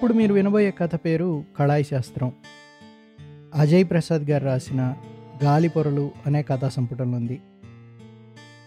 ఇప్పుడు 0.00 0.14
మీరు 0.14 0.34
వినబోయే 0.34 0.70
కథ 0.70 0.94
పేరు 0.94 1.44
కళాయి 1.58 1.84
శాస్త్రం. 1.84 2.32
అజయ్ 3.54 3.84
ప్రసాద్ 3.90 4.22
గారు 4.22 4.44
రాసిన 4.44 4.94
గాలి 5.44 5.68
పొరలు 5.68 6.10
అనే 6.26 6.42
కథా 6.42 6.68
సంపుటంలో 6.68 7.18
ఉంది. 7.18 7.40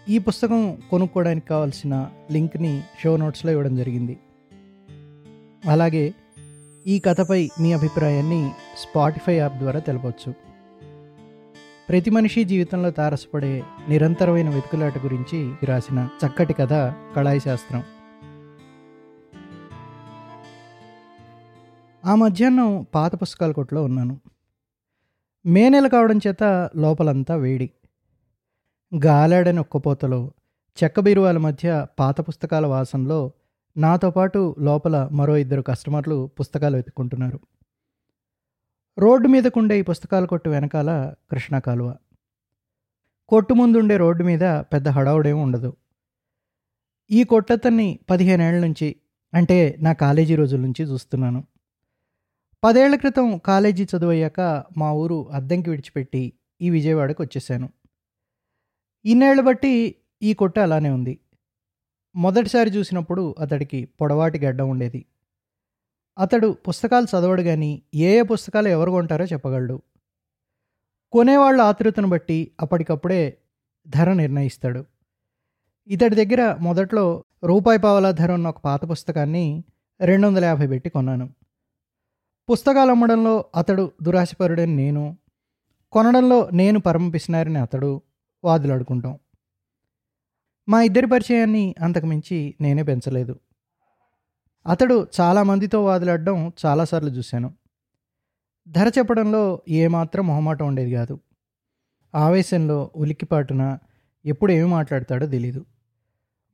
ఈ 0.10 0.18
పుస్తకం 0.18 0.78
కొనుక్కోవడానికి 0.90 1.48
కావాల్సిన 1.48 2.10
లింక్ని 2.32 2.82
షో 3.04 3.18
నోట్స్లో 3.18 3.52
ఇవ్వడం 3.52 3.76
జరిగింది. 3.76 4.20
అలాగే 5.70 6.14
ఈ 6.88 7.00
కథపై 7.00 7.50
మీ 7.62 7.74
అభిప్రాయాన్ని 7.74 8.52
స్పాటిఫై 8.78 9.36
యాప్ 9.36 9.58
ద్వారా 9.58 9.80
తెలపవచ్చు 9.80 10.34
ప్రతి 11.90 12.10
మనిషి 12.10 12.44
జీవితంలో 12.44 12.92
తారసపడే 12.92 13.64
నిరంతరమైన 13.90 14.50
వెతుకులాట 14.50 14.98
గురించి 14.98 15.66
రాసిన 15.66 16.10
చక్కటి 16.26 16.54
కథ 16.54 16.74
కళాయి 17.16 17.40
శాస్త్రం. 17.40 17.84
ఆ 22.06 22.16
మధ్యాహ్నం 22.16 22.88
పాత 22.96 23.22
పుస్తకాల 23.22 23.52
కొట్లో 23.52 23.84
ఉన్నాను. 23.84 24.22
మే 25.46 25.70
నెల 25.70 25.88
కావడం 25.88 26.20
చేత 26.28 26.70
లోపలంతా 26.76 27.36
వేడి. 27.36 27.72
గాలాడని 29.06 29.60
ఒక్కపోతలో 29.60 30.32
చెక్క 30.84 31.00
బీరువాల 31.00 31.38
మధ్య 31.38 31.86
పాత 32.00 32.22
పుస్తకాల 32.22 32.66
వాసనలో 32.66 33.32
నాతో 33.78 34.12
పాటు 34.12 34.56
లోపల 34.60 35.10
మరో 35.12 35.38
ఇద్దరు 35.38 35.62
కస్టమర్లు 35.62 36.30
పుస్తకాలు 36.40 36.76
వెతుక్కుంటున్నారు. 36.76 37.40
రోడ్డు 38.98 39.28
మీదకుండే 39.28 39.80
ఈ 39.80 39.82
పుస్తకాల 39.82 40.26
కొట్టు 40.26 40.50
వెనకాల 40.50 41.14
కృష్ణా 41.32 41.60
కాలువ. 41.60 41.96
కొట్టు 43.28 43.54
ముందుండే 43.54 43.98
రోడ్డు 43.98 44.24
మీద 44.24 44.42
పెద్ద 44.42 44.88
హడావుడేం 44.88 45.42
ఉండదు. 45.42 45.74
ఈ 47.12 47.24
కొట్టతన్ని 47.24 48.00
పదిహేనేళ్ళ 48.10 48.66
నుంచి 48.66 48.96
అంటే 49.34 49.78
నా 49.80 49.94
కాలేజీ 49.94 50.36
రోజుల 50.36 50.60
నుంచి 50.60 50.84
చూస్తున్నాను. 50.84 51.53
పదేళ్ళ 52.64 52.96
క్రితం 52.96 53.38
కాలేజీ 53.38 53.84
చదువయ్యాక 53.84 54.64
మా 54.78 54.92
ఊరు 54.92 55.30
అద్దెంకి 55.32 55.70
విడిచిపెట్టి 55.70 56.34
ఈ 56.62 56.70
విజయవాడకు 56.70 57.24
వచ్చేసాను 57.24 57.70
ఇన్నేళ్ళు 59.06 59.44
బట్టి 59.44 59.96
ఈ 60.22 60.34
కొట్ట 60.34 60.60
అలానే 60.60 60.90
ఉంది. 60.90 61.20
మొదటిసారి 62.16 62.70
చూసినప్పుడు 62.70 63.36
అతడికి 63.40 63.86
పొడవాటి 63.86 64.40
గడ్డ 64.40 64.62
ఉండేది. 64.62 65.06
అతడు 66.18 66.48
పుస్తకాలు 66.68 67.06
చదవడు 67.06 67.42
కానీ 67.42 67.82
ఏ 67.96 68.20
ఏ 68.20 68.22
పుస్తకాలు 68.22 68.68
ఎవరు 68.68 68.92
కొంటారో 68.92 69.26
చెప్పగలడు. 69.26 69.82
కొనేవాళ్ళ 71.12 71.62
ఆతృతను 71.62 72.08
బట్టి 72.08 72.52
అప్పటికప్పుడే 72.62 73.38
ధర 73.88 74.14
నిర్ణయిస్తాడు. 74.14 74.86
ఇతడి 75.88 76.26
దగ్గర 76.26 76.58
మొదట్లో 76.62 77.24
రూపాయి 77.44 77.80
పావలా 77.80 78.12
ధర 78.12 78.32
ఉన్న 78.32 78.48
ఒక 78.48 78.58
పాత 78.58 78.90
పుస్తకాన్ని 78.90 79.64
రెండు 80.02 80.28
వందల 80.28 80.46
యాభై 80.46 80.68
పెట్టి 80.68 80.90
కొన్నాను. 80.90 81.30
పుస్తకాలు 82.52 82.92
అమ్మడంలో 82.92 83.46
అతడు 83.56 83.92
దురాశపరుడని 84.04 84.76
నేను 84.76 85.18
కొనడంలో 85.92 86.50
నేను 86.54 86.80
పరమ 86.80 87.10
పిసినారని 87.10 87.58
అతడు 87.58 88.02
వాదులాడుకుంటాం. 88.44 89.20
మా 90.70 90.82
ఇద్దరి 90.82 91.08
పరిచయాన్ని 91.08 91.76
అంతకుమించి 91.82 92.56
నేనే 92.62 92.84
పెంచలేదు. 92.84 93.40
అతడు 94.68 95.08
చాలామందితో 95.22 95.86
వాదులాడడం 95.86 96.52
చాలాసార్లు 96.66 97.10
చూశాను. 97.10 97.54
ధర 98.68 98.92
చెప్పడంలో 98.98 99.62
ఏమాత్రం 99.70 100.28
మొహమాటం 100.28 100.68
ఉండేది 100.68 100.92
కాదు. 100.92 101.20
ఆవేశంలో 102.16 102.92
ఉలిక్కిపాటున 102.96 103.78
ఎప్పుడు 104.26 104.52
ఏమి 104.52 104.70
మాట్లాడతాడో 104.70 105.28
తెలీదు. 105.28 105.66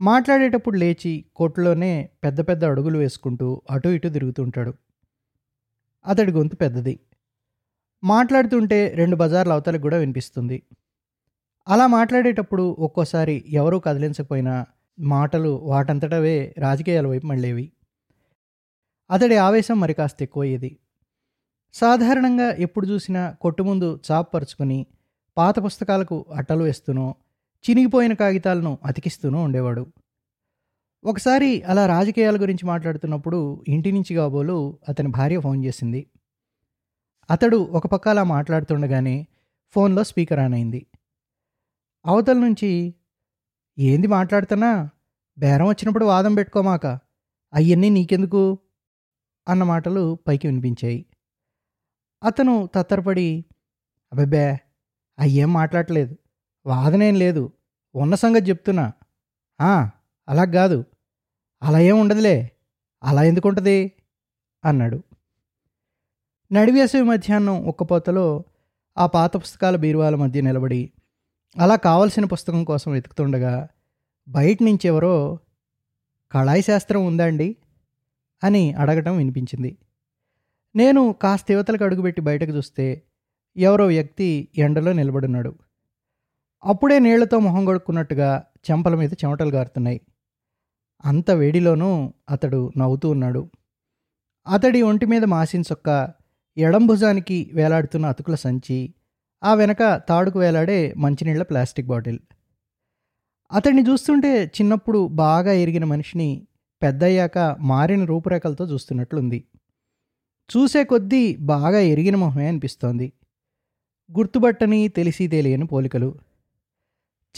మాట్లాడేటప్పుడు 0.01 0.77
లేచి 0.77 1.25
కోట్లోనే 1.35 2.09
పెద్ద 2.23 2.47
పెద్ద 2.47 2.65
అడుగులు 2.65 2.97
వేసుకుంటూ 2.97 3.61
అటు 3.71 3.89
ఇటు 3.89 4.07
తిరుగుతుంటాడు 4.07 4.73
అతడి 6.05 6.31
గొంతు 6.31 6.55
పెద్దది. 6.55 6.99
మాట్లాడుతుంటే 8.03 8.89
రెండు 8.89 9.15
బజార్ల 9.15 9.53
అవతలకు 9.53 9.81
కూడా 9.81 9.97
వినిపిస్తుంది. 9.97 10.63
అలా 11.67 11.87
మాట్లాడేటప్పుడు 11.87 12.75
ఒక్కోసారి 12.79 13.45
ఎవరూ 13.49 13.79
కదిలించకపోయినా 13.79 14.65
మాటలు 14.99 15.49
వాటంతటవే 15.49 16.55
రాజకీయాల 16.57 17.07
వైపు 17.07 17.27
మళ్ళేవి. 17.27 17.71
అతడి 19.11 19.35
ఆవేశం 19.35 19.79
మరి 19.79 19.93
కాస్త 19.93 20.17
ఎక్కువయ్యేది. 20.21 20.77
సాధారణంగా 21.73 22.51
ఎప్పుడు 22.51 22.87
చూసినా 22.87 23.35
కొట్టు 23.41 23.63
ముందు 23.63 23.99
చాప్ 24.11 24.33
పరుచుకుని 24.33 24.85
పాత 25.37 25.59
పుస్తకాలకు 25.59 26.25
అట్టలు 26.35 26.63
వేస్తూనో 26.63 27.15
చినిగిపోయిన 27.69 28.13
కాగితాలను 28.13 28.77
అతికిస్తూనూ 28.85 29.41
ఉండేవాడు. 29.41 29.87
ఒకసారి 31.03 31.61
అలా 31.61 31.87
రాజకీయాల 31.87 32.41
గురించి 32.41 32.67
మాట్లాడుతున్నప్పుడు 32.67 33.63
ఇంటి 33.67 33.91
నుంచి 33.91 34.15
కాబోలు 34.15 34.79
అతని 34.89 35.07
భార్య 35.07 35.39
ఫోన్ 35.39 35.65
చేసింది. 35.65 36.07
అతడు 37.29 37.57
ఒక 37.57 37.87
పక్క 37.87 38.09
అలా 38.09 38.23
మాట్లాడుతుండగానే 38.23 39.27
ఫోన్లో 39.71 40.03
స్పీకర్ 40.03 40.39
ఆన్ 40.39 40.53
అయింది. 40.53 40.87
అవతల 42.05 42.37
నుంచి 42.37 42.95
ఏంది 43.79 44.07
మాట్లాడుతున్నా? 44.07 44.89
బేరం 45.37 45.67
వచ్చినప్పుడు 45.67 46.05
వాదం 46.05 46.35
పెట్టుకోమాక. 46.35 46.85
అవన్నీ 47.53 47.89
నీకెందుకు? 47.89 48.59
అన్న 49.47 49.63
మాటలు 49.63 50.19
పైకి 50.27 50.47
వినిపించాయి. 50.47 51.05
అతను 52.23 52.69
తత్తరపడి 52.75 53.45
అబ్బబ్బే 54.11 54.57
అయ్యేం 55.19 55.53
మాట్లాడలేదు 55.53 56.15
వాదనేం 56.65 57.15
లేదు. 57.15 57.51
ఉన్న 57.95 58.15
సంగతి 58.15 58.49
చెప్తున్నా. 58.49 58.91
అలా 60.29 60.45
కాదు. 60.45 60.85
అలా 61.63 61.79
ఏం 61.79 61.99
ఉండదులే. 61.99 62.51
అలా 63.03 63.23
ఎందుకుంటుంది 63.23 63.91
అన్నాడు. 64.65 65.03
నడివేసవి 66.51 67.01
మధ్యాహ్నం 67.01 67.65
ఉక్కపోతలో 67.65 68.43
ఆ 68.97 69.05
పాత 69.05 69.37
పుస్తకాల 69.37 69.75
బీరువాల 69.75 70.15
మధ్య 70.15 70.41
నిలబడి 70.41 70.91
అలా 71.57 71.75
కావలసిన 71.75 72.25
పుస్తకం 72.25 72.63
కోసం 72.63 72.91
వెతుకుతుండగా 72.91 73.67
బయట 74.29 74.57
నుంచి 74.63 74.87
ఎవరో 74.87 75.39
కళాయి 76.31 76.61
శాస్త్రం 76.61 77.05
ఉందా 77.05 77.25
అండి? 77.25 77.55
అని 78.43 78.73
అడగటం 78.73 79.17
వినిపించింది. 79.17 79.77
నేను 80.75 81.15
కాస్త 81.21 81.51
యువతలకు 81.51 81.83
అడుగుపెట్టి 81.83 82.21
బయటకు 82.21 82.51
చూస్తే 82.51 83.01
ఎవరో 83.57 83.85
వ్యక్తి 83.85 84.47
ఎండలో 84.57 84.93
నిలబడున్నాడు 84.93 85.55
అప్పుడే 86.63 86.99
నీళ్ళతో 86.99 87.39
మొహం 87.39 87.65
కొడుక్కున్నట్టుగా 87.65 88.43
చెంపల 88.71 88.95
మీద 88.95 89.13
చెమటలు 89.13 89.49
గారుతున్నాయి. 89.49 90.01
అంత 91.05 91.31
వేడిలోనూ 91.31 92.13
అతడు 92.29 92.71
నవ్వుతూ 92.77 93.09
ఉన్నాడు. 93.09 93.49
అతడి 94.47 94.81
ఒంటి 94.81 95.05
మీద 95.05 95.23
మాసిన 95.23 95.61
చొక్క 95.61 96.13
ఎడం 96.57 96.87
భుజానికి 96.87 97.51
వేలాడుతున్న 97.53 98.05
అతుకుల 98.05 98.35
సంచి 98.35 98.93
ఆ 99.43 99.53
వెనక 99.53 100.01
తాడుకు 100.09 100.39
వేలాడే 100.39 100.93
మంచినీళ్ళ 100.97 101.43
ప్లాస్టిక్ 101.43 101.87
బాటిల్. 101.87 102.19
అతడిని 103.51 103.81
చూస్తుంటే 103.89 104.45
చిన్నప్పుడు 104.45 105.07
బాగా 105.07 105.51
ఎరిగిన 105.51 105.85
మనిషిని 105.85 106.47
పెద్దయ్యాక 106.83 107.37
మారిన 107.59 108.05
రూపురేఖలతో 108.05 108.65
చూస్తున్నట్లుంది. 108.65 109.43
చూసే 110.57 110.83
కొద్దీ 110.83 111.35
బాగా 111.35 111.79
ఎరిగిన 111.79 112.15
మొహమే 112.15 112.47
అనిపిస్తోంది. 112.47 113.13
గుర్తుబట్టని 114.17 114.87
తెలిసి 114.87 115.27
తెలియని 115.27 115.65
పోలికలు. 115.67 116.15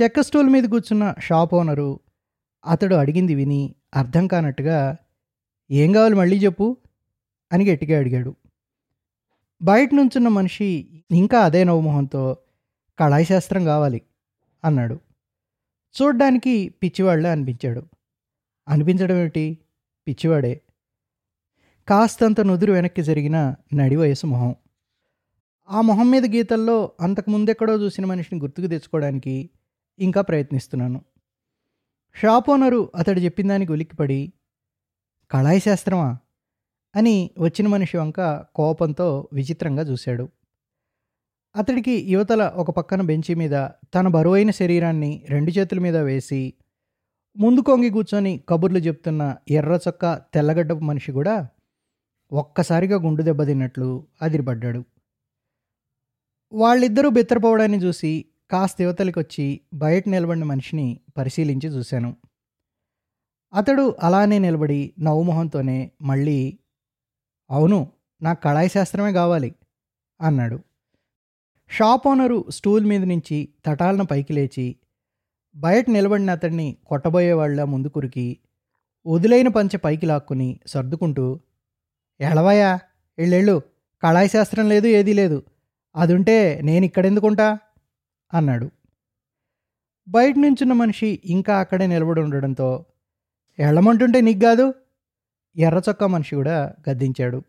చెక్క 0.02 0.22
స్టూల్ 0.22 0.50
మీద 0.50 0.64
కూర్చున్న 0.64 1.14
షాప్ 1.20 1.54
ఓనరు 1.54 2.00
అతడు 2.66 2.96
అడిగింది 2.96 3.36
విని 3.36 3.76
అర్థం 3.96 4.28
కానట్టుగా 4.28 4.96
ఏం 5.72 5.92
కావాలి 5.92 6.16
మళ్ళీ 6.16 6.38
చెప్పు? 6.38 6.78
అని 7.52 7.72
గట్టిగా 7.72 8.00
అడిగాడు. 8.00 8.36
బయట 9.62 9.90
నుంచున్న 9.94 10.28
మనిషి 10.28 11.04
ఇంకా 11.12 11.40
అదే 11.40 11.64
నవ్వుమోహంతో 11.64 12.38
కళాయి 13.00 13.26
శాస్త్రం 13.26 13.66
కావాలి 13.66 14.02
అన్నాడు. 14.66 15.00
చూడ్డానికి 16.02 16.70
పిచ్చివాళ్ళే 16.70 17.30
అనిపించాడు. 17.30 17.85
అనిపించడం 18.68 19.16
ఏమిటి? 19.16 19.58
పిచ్చివాడే. 20.08 20.62
కాస్తంత 21.88 22.41
నుదురు 22.41 22.72
వెనక్కి 22.72 23.03
జరిగిన 23.03 23.56
నడి 23.74 23.96
వయసు 23.96 24.28
మొహం. 24.28 24.56
ఆ 25.70 25.82
మొహం 25.82 26.12
మీద 26.12 26.26
గీతల్లో 26.26 26.91
అంతకుముందెక్కడో 27.00 27.76
చూసిన 27.76 28.06
మనిషిని 28.06 28.41
గుర్తుకు 28.41 28.68
తెచ్చుకోవడానికి 28.68 29.50
ఇంకా 30.00 30.22
ప్రయత్నిస్తున్నాను. 30.22 31.02
షాప్ 32.16 32.49
ఓనరు 32.49 32.91
అతడు 32.96 33.19
చెప్పిన 33.19 33.47
దానికి 33.47 33.72
ఉలిక్కిపడి 33.72 34.34
కళాయి 35.31 35.59
శాస్త్రమా? 35.59 36.17
అని 36.96 37.31
వచ్చిన 37.40 37.67
మనిషి 37.67 37.97
వంక 37.97 38.46
కోపంతో 38.55 39.28
విచిత్రంగా 39.34 39.84
చూశాడు. 39.84 40.29
అతడికి 41.55 41.91
యువతల 41.91 42.47
ఒక 42.55 42.72
పక్కన 42.72 43.02
బెంచి 43.02 43.35
మీద 43.35 43.67
తన 43.96 44.08
బరువైన 44.08 44.52
శరీరాన్ని 44.52 45.25
రెండు 45.29 45.52
చేతుల 45.52 45.79
మీద 45.79 45.97
వేసి 45.97 46.53
ముందు 47.37 47.59
కొంగి 47.59 47.90
కూర్చొని 47.90 48.43
కబుర్లు 48.49 48.79
చెప్తున్న 48.79 49.35
ఎర్ర 49.49 49.79
చొక్క 49.87 50.22
తెల్లగడ్డపు 50.34 50.79
మనిషి 50.79 51.11
కూడా 51.11 51.47
ఒక్కసారిగా 52.31 52.97
గుండు 52.97 53.23
దెబ్బతిన్నట్లు 53.23 54.08
అదిరిపడ్డాడు. 54.22 54.84
వాళ్ళిద్దరూ 56.53 57.09
బెత్తరపోవడాన్ని 57.09 57.78
చూసి 57.78 58.25
కాస్త 58.52 58.82
యువతలకి 58.82 59.20
వచ్చి 59.20 59.62
బయట 59.74 60.03
నిలబడిన 60.09 60.44
మనిషిని 60.44 61.00
పరిశీలించి 61.18 61.70
చూశాను. 61.70 62.16
అతడు 63.53 63.96
అలానే 64.03 64.40
నిలబడి 64.40 64.94
నవ్వుమొహంతోనే 65.00 65.92
మళ్ళీ 66.02 66.59
అవును 67.50 67.88
నాకు 68.22 68.42
కళాయి 68.42 68.70
శాస్త్రమే 68.70 69.14
కావాలి 69.14 69.56
అన్నాడు. 70.22 70.59
షాప్ 71.70 72.08
ఓనరు 72.08 72.46
స్టూల్ 72.50 72.86
మీద 72.86 73.03
నుంచి 73.03 73.50
తటాలన 73.66 74.02
పైకి 74.02 74.34
లేచి 74.34 74.76
బయట 75.56 75.90
నిలబడిన 75.90 76.32
అతడిని 76.32 76.78
కొట్టబోయేవాళ్ళ 76.86 77.64
ముందు 77.64 77.88
కురికి 77.88 78.38
వదిలైన 79.06 79.47
పంచె 79.47 79.78
పైకి 79.78 80.06
లాక్కుని 80.06 80.59
సర్దుకుంటూ 80.68 81.40
ఎలవయా 82.20 82.80
ఎళ్ళెళ్ళు 83.20 83.62
కళాయి 84.04 84.30
శాస్త్రం 84.30 84.70
లేదు 84.70 84.88
ఏదీ 84.88 85.14
లేదు. 85.14 85.44
అదుంటే 85.96 86.59
నేను 86.64 86.86
ఇక్కడెందుకుంటా 86.86 87.59
అన్నాడు. 88.34 88.72
బయట 90.08 90.36
నుంచున్న 90.38 90.74
మనిషి 90.74 91.22
ఇంకా 91.26 91.60
అక్కడే 91.60 91.88
నిలబడి 91.88 92.22
ఉండడంతో 92.22 92.86
ఎళ్ళమంటుంటే 93.60 94.22
నీకు 94.22 94.40
కాదు? 94.40 94.74
ఎర్రచొక్క 95.56 96.04
మనిషి 96.04 96.36
కూడా 96.36 96.76
గద్దించాడు. 96.90 97.44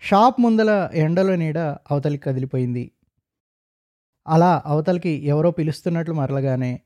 షాప్ 0.00 0.40
ముందల 0.40 0.90
ఎండలో 0.94 1.36
నీడ 1.36 1.58
అవతలికి 1.58 2.24
కదిలిపోయింది. 2.24 2.92
అలా 4.28 4.62
అవతలికి 4.66 5.08
ఎవరో 5.08 5.50
పిలుస్తున్నట్లు 5.50 6.14
మరలగానే 6.14 6.80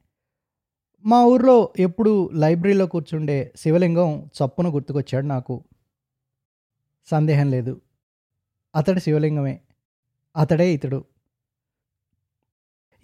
మా 1.05 1.25
ఊర్లో 1.25 1.73
ఎప్పుడు 1.79 2.31
లైబ్రరీలో 2.35 2.87
కూర్చుండే 2.87 3.53
శివలింగం 3.57 4.27
చప్పున 4.27 4.75
గుర్తుకొచ్చాడు 4.75 5.27
నాకు. 5.27 5.65
సందేహం 7.07 7.51
లేదు. 7.51 7.81
అతడు 8.77 9.01
శివలింగమే. 9.01 9.61
అతడే 10.37 10.75
ఇతడు. 10.75 11.05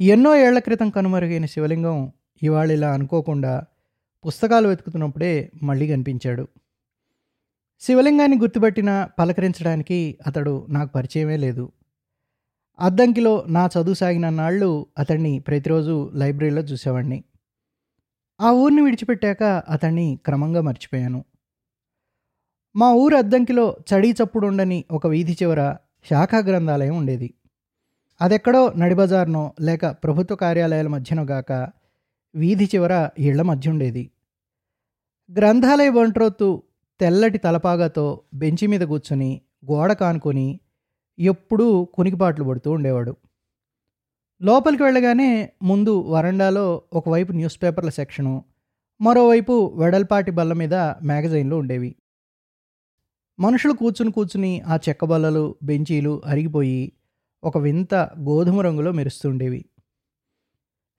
ఎన్నో 0.00 0.36
ఏళ్ళ 0.36 0.58
క్రితం 0.58 0.90
కనుమరుగైన 0.90 1.46
శివలింగం 1.46 2.12
ఇవాళ 2.42 2.70
ఇలా 2.70 2.92
అనుకోకుండా 2.92 3.64
పుస్తకాలు 4.26 4.68
వెతుకుతున్నప్పుడే 4.68 5.50
మళ్ళీ 5.62 5.88
కనిపించాడు. 5.88 6.48
శివలింగాన్ని 7.80 8.38
గుర్తుపట్టిన 8.38 9.08
పలకరించడానికి 9.18 10.18
అతడు 10.26 10.66
నాకు 10.68 10.92
పరిచయమే 10.92 11.36
లేదు. 11.36 11.72
అద్దంకిలో 12.78 13.44
నా 13.48 13.66
చదువు 13.66 13.94
సాగిన 13.94 14.28
నాళ్ళు 14.28 14.86
అతన్ని 14.98 15.38
ప్రతిరోజు 15.38 16.10
లైబ్రరీలో 16.14 16.62
చూసేవాడిని 16.62 17.24
ఆ 18.40 18.50
ఊరిని 18.50 18.82
విడిచిపెట్టాక 18.82 19.42
అతన్ని 19.42 20.18
క్రమంగా 20.26 20.60
మర్చిపోయాను. 20.60 21.24
మా 22.76 22.92
ఊరు 22.92 23.16
అద్దంకిలో 23.16 23.76
చడీ 23.94 24.12
చప్పుడు 24.12 24.46
ఉండని 24.46 24.84
ఒక 24.90 25.06
వీధి 25.06 25.32
చివర 25.32 25.76
శాఖా 26.10 26.38
గ్రంథాలయం 26.38 26.96
ఉండేది. 26.96 27.34
అదెక్కడో 28.20 28.72
నడిబజార్నో 28.76 29.52
లేక 29.60 29.86
ప్రభుత్వ 29.86 30.36
కార్యాలయాల 30.36 30.86
మధ్యనో 30.86 31.22
గాక 31.22 31.68
వీధి 32.34 32.64
చివర 32.64 33.08
ఇళ్ళ 33.18 33.42
మధ్య 33.42 33.70
ఉండేది 33.70 34.10
గ్రంథాలయ 35.30 35.90
బంట్రోత్తు 35.90 36.62
తెల్లటి 37.00 37.38
తలపాగాతో 37.38 38.20
బెంచి 38.34 38.66
మీద 38.66 38.80
కూర్చుని 38.80 39.40
గోడ 39.70 39.92
కానుకొని 39.92 40.60
ఎప్పుడూ 41.18 41.84
కునికిపాట్లు 41.84 42.44
పడుతూ 42.44 42.70
ఉండేవాడు. 42.70 43.16
లోపలికి 44.42 44.82
వెళ్ళగానే 44.82 45.52
ముందు 45.62 46.00
వరండాలో 46.00 46.82
ఒకవైపు 46.92 47.32
న్యూస్ 47.32 47.62
పేపర్ల 47.62 47.88
సెక్షను 47.88 48.44
మరోవైపు 49.00 49.72
వెడల్పాటి 49.76 50.30
బల్ల 50.30 50.52
మీద 50.52 50.74
మ్యాగజైన్లు 50.74 51.56
ఉండేవి. 51.56 51.96
మనుషులు 53.38 53.72
కూర్చుని 53.72 54.12
కూర్చుని 54.12 54.60
ఆ 54.60 54.78
చెక్క 54.88 55.04
బల్లలు 55.04 55.56
బెంచీలు 55.62 56.22
అరిగిపోయి 56.26 56.92
ఒక 57.44 57.58
వింత 57.58 57.94
గోధుమ 57.94 58.60
రంగులో 58.60 58.92
మెరుస్తుండేవి. 58.92 59.64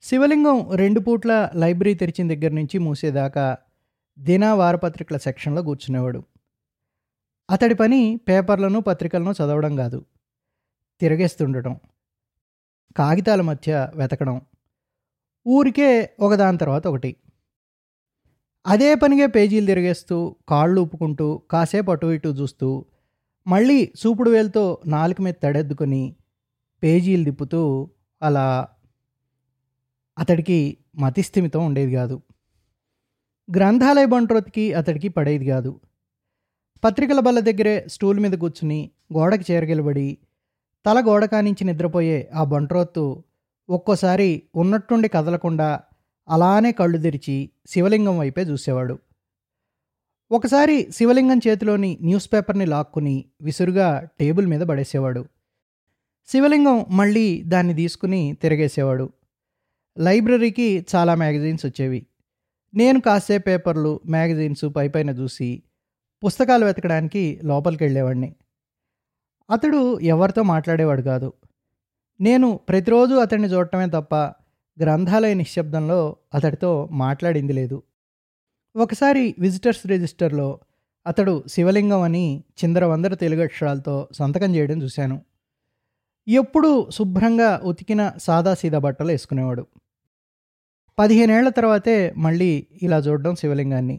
శివలింగం 0.02 0.72
రెండు 0.74 1.00
పూట్ల 1.00 1.50
లైబ్రరీ 1.54 1.94
తెరిచిన 1.94 2.34
దగ్గర 2.34 2.52
నుంచి 2.52 2.78
మూసేదాకా 2.78 3.56
దినా 4.18 4.54
వారపత్రికల 4.54 5.16
సెక్షన్లో 5.16 5.62
కూర్చునేవాడు. 5.62 6.22
అతడి 7.50 7.74
పని 7.74 8.20
పేపర్లను 8.28 8.80
పత్రికలను 8.80 9.30
చదవడం 9.30 9.76
కాదు. 9.76 10.04
తిరగేస్తుండటం. 11.00 11.80
కాగితాల 12.96 13.40
మధ్య 13.40 13.88
వెతకడం. 13.94 14.40
ఊరికే 15.46 16.10
ఒకదాని 16.20 16.58
తర్వాత 16.58 16.86
ఒకటి. 16.86 17.16
అదే 18.66 18.94
పనిగా 18.94 19.26
పేజీలు 19.26 19.66
తిరిగేస్తూ 19.66 20.36
కాళ్ళు 20.48 20.80
ఊపుకుంటూ 20.80 21.42
కాసేపు 21.50 21.90
అటు 21.90 22.06
ఇటు 22.06 22.28
చూస్తూ 22.28 22.84
మళ్ళీ 23.46 23.92
చూపుడు 24.06 24.30
వేలతో 24.30 24.78
నాలుక 24.86 25.20
మీద 25.20 25.34
తడెద్దుకొని 25.42 26.16
పేజీలు 26.82 27.24
తిప్పుతూ 27.24 27.90
అలా 28.22 28.68
అతడికి 30.18 30.78
మతిస్థిమితం 30.98 31.66
ఉండేది 31.66 31.92
కాదు. 31.94 32.22
గ్రంథాలయ 33.56 34.06
బంట్రోత్కి 34.06 34.72
అతడికి 34.72 35.08
పడేది 35.08 35.46
కాదు. 35.46 35.80
పత్రికల 36.84 37.20
బల్ల 37.20 37.40
దగ్గరే 37.40 37.84
స్టూల్ 37.88 38.20
మీద 38.20 38.32
కూర్చుని 38.32 38.90
గోడకి 39.12 39.52
చేరగలబడి 39.52 40.18
తల 40.86 41.00
గోడ 41.00 41.24
కానించి 41.24 41.64
నిద్రపోయే 41.64 42.30
ఆ 42.34 42.44
బంట్రోత్తు 42.44 43.22
ఒక్కోసారి 43.70 44.42
ఉన్నట్టుండి 44.54 45.08
కదలకుండా 45.08 45.80
అలానే 46.28 46.72
కళ్ళు 46.72 46.98
తెరిచి 46.98 47.50
శివలింగం 47.66 48.18
వైపే 48.18 48.42
చూసేవాడు. 48.42 48.98
ఒకసారి 50.30 50.92
శివలింగం 50.92 51.40
చేతిలోని 51.48 51.98
న్యూస్ 52.02 52.32
పేపర్ని 52.32 52.66
లాక్కుని 52.66 53.24
విసురుగా 53.40 54.08
టేబుల్ 54.20 54.46
మీద 54.46 54.60
పడేసేవాడు. 54.60 55.24
శివలింగం 56.28 56.86
మళ్ళీ 56.90 57.42
దాన్ని 57.42 57.74
తీసుకుని 57.74 58.36
తిరగేసేవాడు. 58.42 59.10
లైబ్రరీకి 59.98 60.86
చాలా 60.94 61.14
మ్యాగజైన్స్ 61.14 61.66
వచ్చేవి. 61.66 62.06
నేను 62.74 63.00
కాసే 63.00 63.38
పేపర్లు 63.38 64.00
మ్యాగజైన్స్ 64.06 64.64
పైపైన 64.76 65.10
చూసి 65.10 65.62
పుస్తకాలు 66.24 66.64
వెతకడానికి 66.64 67.40
లోపలికి 67.44 67.84
వెళ్ళేవాడిని. 67.84 68.34
అతడు 69.50 70.00
ఎవరితో 70.00 70.42
మాట్లాడేవాడు 70.42 71.02
కాదు. 71.02 71.32
నేను 72.20 72.60
ప్రతిరోజు 72.68 73.14
అతన్ని 73.14 73.48
చూడటమే 73.48 73.86
తప్ప 73.86 74.14
గ్రంథాలయ 74.82 75.34
నిశ్శబ్దంలో 75.34 76.16
అతడితో 76.34 76.88
మాట్లాడింది 76.92 77.52
లేదు. 77.52 77.82
ఒకసారి 78.76 79.34
విజిటర్స్ 79.38 79.86
రిజిస్టర్లో 79.86 80.60
అతడు 81.06 81.44
శివలింగం 81.46 82.00
అని 82.00 82.44
చిందరవందర 82.64 83.14
తెలుగు 83.14 83.42
అక్షరాలతో 83.42 84.08
సంతకం 84.12 84.54
చేయడం 84.54 84.82
చూశాను. 84.82 85.27
ఎప్పుడూ 86.28 86.90
శుభ్రంగా 86.90 87.60
ఉతికిన 87.64 88.12
సాదాసీదా 88.18 88.78
బట్టలు 88.78 89.08
వేసుకునేవాడు. 89.08 89.66
పదిహేనేళ్ళ 90.98 91.48
తర్వాతే 91.48 92.14
మళ్ళీ 92.16 92.66
ఇలా 92.82 92.98
చూడడం 92.98 93.34
శివలింగాన్ని. 93.36 93.96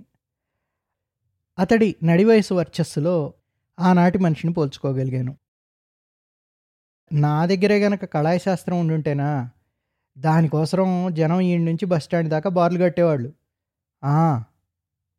అతడి 1.60 1.96
నడివయసు 2.04 2.54
వర్చస్సులో 2.54 3.34
ఆనాటి 3.80 4.18
మనిషిని 4.18 4.54
పోల్చుకోగలిగాను. 4.54 5.36
నా 7.12 7.46
దగ్గరే 7.46 7.80
గనక 7.80 8.06
కళాయి 8.06 8.39
శాస్త్రం 8.39 8.80
ఉండుంటేనా? 8.80 9.50
దానికోసం 10.18 11.13
జనం 11.13 11.39
ఈ 11.42 11.58
నుంచి 11.58 11.86
బస్ 11.86 12.04
స్టాండ్ 12.04 12.30
దాకా 12.30 12.50
బార్లు 12.50 12.80
కట్టేవాళ్ళు. 12.80 13.34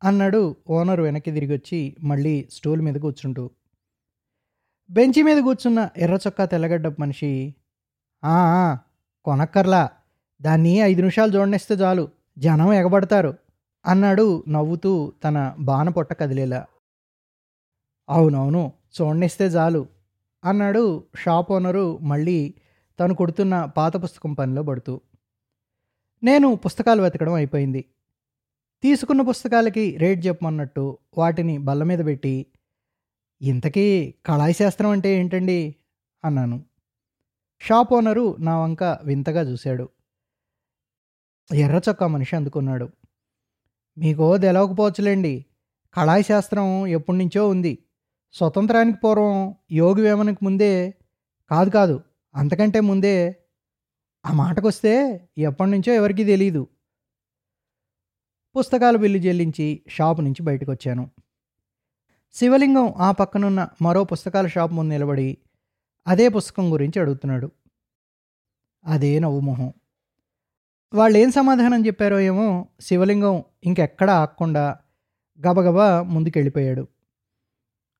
అన్నాడు 0.01 0.55
ఓనర్ 0.69 1.01
వెనక్కి 1.01 1.31
తిరిగి 1.31 1.53
వచ్చి 1.53 1.79
మళ్ళీ 2.03 2.47
స్టూల్ 2.51 2.81
మీద 2.81 2.95
కూర్చుంటూ. 2.95 3.49
బెంచి 4.91 5.23
మీద 5.23 5.43
కూర్చున్న 5.43 5.89
ఎర్ర 5.97 6.13
చొక్కా 6.13 6.45
తెల్లగడ్డ 6.45 6.87
మనిషి 6.99 7.55
కొనక్కర్లా. 9.25 9.89
దాన్ని 10.41 10.77
ఐదు 10.77 10.99
నిమిషాలు 10.99 11.37
చూడనిస్తే 11.37 11.75
చాలు. 11.75 12.09
జనం 12.37 12.73
ఎగబడతారు. 12.73 13.37
అన్నాడు 13.85 14.43
నవ్వుతూ 14.47 15.13
తన 15.23 15.55
బాణపొట్ట 15.59 16.13
కదిలేలా. 16.13 16.65
అవునవును 18.09 18.73
చూడనిస్తే 19.01 19.45
చాలు. 19.45 19.87
అన్నాడు 20.43 21.03
షాప్ 21.15 21.51
ఓనరు 21.51 21.97
మళ్ళీ 21.97 22.53
తను 22.99 23.15
కొడుతున్న 23.15 23.65
పాత 23.65 24.03
పుస్తకం 24.03 24.33
పనిలో 24.33 24.63
పడుతూ. 24.63 25.01
నేను 26.23 26.55
పుస్తకాలు 26.55 27.01
వెతకడం 27.01 27.33
అయిపోయింది. 27.33 27.85
తీసుకున్న 28.81 29.21
పుస్తకాలకి 29.21 29.97
రేట్ 29.97 30.25
చెప్పమన్నట్టు 30.25 30.97
వాటిని 31.17 31.57
బల్ల 31.57 31.83
మీద 31.83 32.05
పెట్టి 32.05 32.45
ఇంతకీ 33.41 34.15
కళాయి 34.25 34.53
శాస్త్రం 34.53 34.89
అంటే 34.89 35.09
ఏంటండి? 35.19 35.75
అన్నాను. 36.25 36.65
షాప్ 37.61 37.93
ఓనరు 37.93 38.35
నా 38.39 38.59
వంక 38.59 38.83
వింతగా 39.03 39.41
చూశాడు. 39.41 39.89
ఎర్ర 41.53 41.81
చొక్కా 41.89 42.07
మనిషి 42.07 42.35
అందుకున్నాడు. 42.35 42.89
మీకో 43.97 44.37
తెలవకపోవచ్చులేండి. 44.37 45.45
కళాయి 45.93 46.23
శాస్త్రం 46.23 46.87
ఎప్పటి 46.87 47.17
నుంచో 47.17 47.49
ఉంది. 47.49 47.77
స్వతంత్రానికి 48.33 48.97
పూర్వం 48.97 49.55
యోగి 49.71 50.01
వేమనకి 50.01 50.37
ముందే 50.43 50.93
కాదు 51.51 51.69
కాదు 51.69 52.01
అంతకంటే 52.35 52.79
ముందే 52.79 53.35
ఆ 54.25 54.33
మాటకొస్తే 54.33 54.93
ఎప్పటి 55.37 55.71
నుంచో 55.71 55.93
ఎవరికీ 55.93 56.23
తెలియదు 56.23 56.67
పుస్తకాల 58.55 58.95
బిల్లు 58.95 59.17
చెల్లించి 59.17 59.81
షాపు 59.87 60.21
నుంచి 60.21 60.43
బయటకు 60.43 60.71
వచ్చాను 60.71 61.09
శివలింగం 62.33 62.93
ఆ 62.97 63.11
పక్కనున్న 63.11 63.67
మరో 63.81 64.03
పుస్తకాల 64.03 64.47
షాప్ 64.47 64.73
ముందు 64.73 64.93
నిలబడి 64.93 65.37
అదే 66.07 66.27
పుస్తకం 66.27 66.73
గురించి 66.73 66.99
అడుగుతున్నాడు. 66.99 67.51
అదే 68.85 69.19
నవ్వు 69.19 69.39
మొహం. 69.39 69.73
వాళ్ళు 70.93 71.17
ఏం 71.17 71.31
సమాధానం 71.31 71.85
చెప్పారో 71.85 72.19
ఏమో 72.19 72.67
శివలింగం 72.81 73.43
ఇంకెక్కడా 73.63 74.13
ఆక్కుండా 74.13 74.77
గబగబా 75.47 76.01
ముందుకెళ్ళిపోయాడు. 76.01 76.87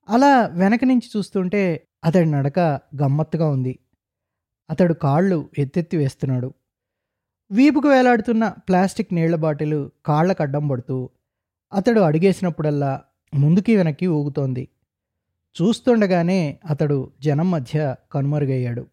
అలా 0.10 0.46
వెనక 0.46 0.80
నుంచి 0.84 1.10
చూస్తుంటే 1.18 1.88
అతడి 2.04 2.32
నడక 2.32 2.60
గమ్మత్తుగా 3.02 3.50
ఉంది. 3.50 3.80
అతడు 4.70 4.94
కాళ్ళు 4.94 5.50
ఎత్తెత్తి 5.58 5.98
వేస్తున్నాడు. 5.98 6.54
వీపుకు 7.52 7.88
వేలాడుతున్న 7.88 8.48
ప్లాస్టిక్ 8.48 9.14
నీళ్ళ 9.14 9.36
బాటిల్ 9.36 9.90
కాళ్ళకు 10.06 10.42
అడ్డం 10.42 10.68
పడుతూ 10.68 11.10
అతడు 11.74 12.00
అడిగేసినప్పుడల్లా 12.00 13.02
ముందుకి 13.34 13.76
వెనక్కి 13.76 14.08
ఊగుతోంది. 14.08 14.68
చూస్తుండగానే 15.62 16.60
అతడు 16.70 17.12
జనం 17.22 17.52
మధ్య 17.52 17.96
కనుమరుగయ్యాడు. 18.12 18.88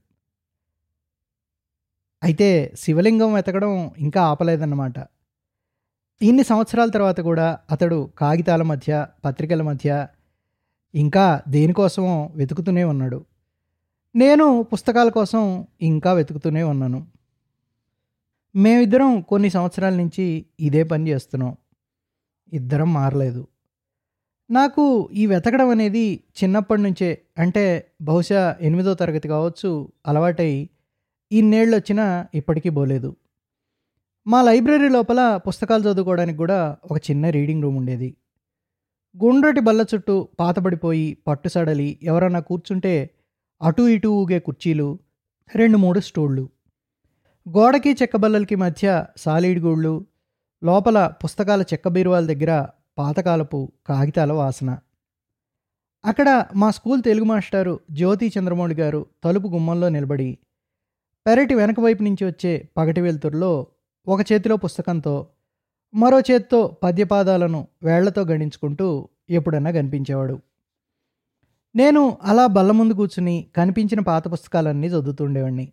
అయితే 2.23 2.73
శివలింగం 2.79 3.35
వెతకడం 3.35 3.91
ఇంకా 3.99 4.23
ఆపలేదన్నమాట. 4.23 4.99
ఇన్ని 6.23 6.45
సంవత్సరాల 6.45 6.91
తర్వాత 6.91 7.21
కూడా 7.21 7.59
అతడు 7.71 8.11
కాగితాల 8.19 8.63
మధ్య 8.63 9.07
పత్రికల 9.25 9.63
మధ్య 9.63 10.07
ఇంకా 10.95 11.43
దేనికోసమో 11.49 12.33
వెతుకుతూనే 12.35 12.85
ఉన్నాడు. 12.85 13.25
నేను 14.17 14.67
పుస్తకాల 14.73 15.09
కోసం 15.09 15.67
ఇంకా 15.81 16.13
వెతుకుతూనే 16.13 16.63
ఉన్నాను. 16.63 17.07
మేమిద్దరం 18.57 19.21
కొన్ని 19.21 19.51
సంవత్సరాల 19.51 19.95
నుంచి 19.95 20.47
ఇదే 20.61 20.83
పని 20.83 21.11
చేస్తున్నాం. 21.11 21.57
ఇద్దరం 22.53 22.93
మారలేదు. 22.93 23.47
నాకు 24.51 25.09
ఈ 25.13 25.27
వెతకడం 25.27 25.69
అనేది 25.69 26.25
చిన్నప్పటి 26.43 26.83
నుంచే 26.83 27.23
అంటే 27.39 27.93
బహుశా 28.03 28.57
ఎనిమిదో 28.61 28.95
తరగతి 28.95 29.29
కావచ్చు 29.29 29.89
అలవాటై 30.07 30.69
ఇన్నేళ్ళు 31.33 31.77
వచ్చినా 31.77 32.27
ఇప్పటికీ 32.35 32.71
పోలేదు 32.71 33.17
మా 34.27 34.43
లైబ్రరీ 34.43 34.89
లోపల 34.89 35.37
పుస్తకాలు 35.37 35.83
చదువుకోవడానికి 35.83 36.39
కూడా 36.39 36.77
ఒక 36.85 36.99
చిన్న 37.11 37.31
రీడింగ్ 37.31 37.63
రూమ్ 37.63 37.77
ఉండేది. 37.77 38.17
గుండ్రటి 39.17 39.61
బల్ల 39.61 39.85
చుట్టూ 39.95 40.29
పాతబడిపోయి 40.41 41.19
పట్టు 41.27 41.49
సడలి 41.49 41.99
ఎవరన్నా 42.03 42.41
కూర్చుంటే 42.41 43.11
అటు 43.63 43.83
ఇటు 43.83 44.09
ఊగే 44.09 44.39
కుర్చీలు 44.39 44.99
రెండు 45.55 45.77
మూడు 45.77 46.01
స్టూళ్ళు 46.01 46.49
గోడకి 47.49 47.93
చెక్క 47.93 48.17
బల్లలకి 48.17 48.55
మధ్య 48.55 49.05
సాలీడ్ 49.17 49.59
గూళ్ళు 49.59 50.07
లోపల 50.63 51.11
పుస్తకాల 51.25 51.63
చెక్క 51.63 51.89
బీరువాల 51.89 52.27
దగ్గర 52.27 52.67
పాతకాలపు 52.99 53.73
కాగితాల 53.87 54.33
వాసన. 54.33 54.79
అక్కడ 56.05 56.45
మా 56.57 56.71
స్కూల్ 56.71 57.03
తెలుగు 57.03 57.25
మాస్టారు 57.25 57.81
జ్యోతి 57.91 58.33
చంద్రమౌళి 58.39 58.75
గారు 58.75 59.07
తలుపు 59.25 59.49
గుమ్మంలో 59.49 59.89
నిలబడి 59.89 60.39
పెరటి 61.27 61.55
వెనక 61.55 61.81
వైపు 61.81 62.03
నుంచి 62.03 62.25
వచ్చే 62.27 62.69
పగటి 62.77 63.01
వెలుతురులో 63.01 63.67
ఒక 64.09 64.33
చేతిలో 64.33 64.57
పుస్తకంతో 64.57 65.27
మరో 65.95 66.21
చేత్తో 66.21 66.77
పద్యపాదాలను 66.83 67.69
వేళ్ళతో 67.83 68.23
గణించుకుంటూ 68.23 69.09
ఎప్పుడన్నా 69.31 69.71
కనిపించేవాడు. 69.71 70.41
నేను 71.77 72.19
అలా 72.23 72.47
బల్ల 72.47 72.73
ముందు 72.73 72.95
కూర్చుని 72.95 73.47
కనిపించిన 73.57 74.01
పాత 74.01 74.33
పుస్తకాలన్నీ 74.33 74.87
చదువుతుండేవాడిని 74.87 75.73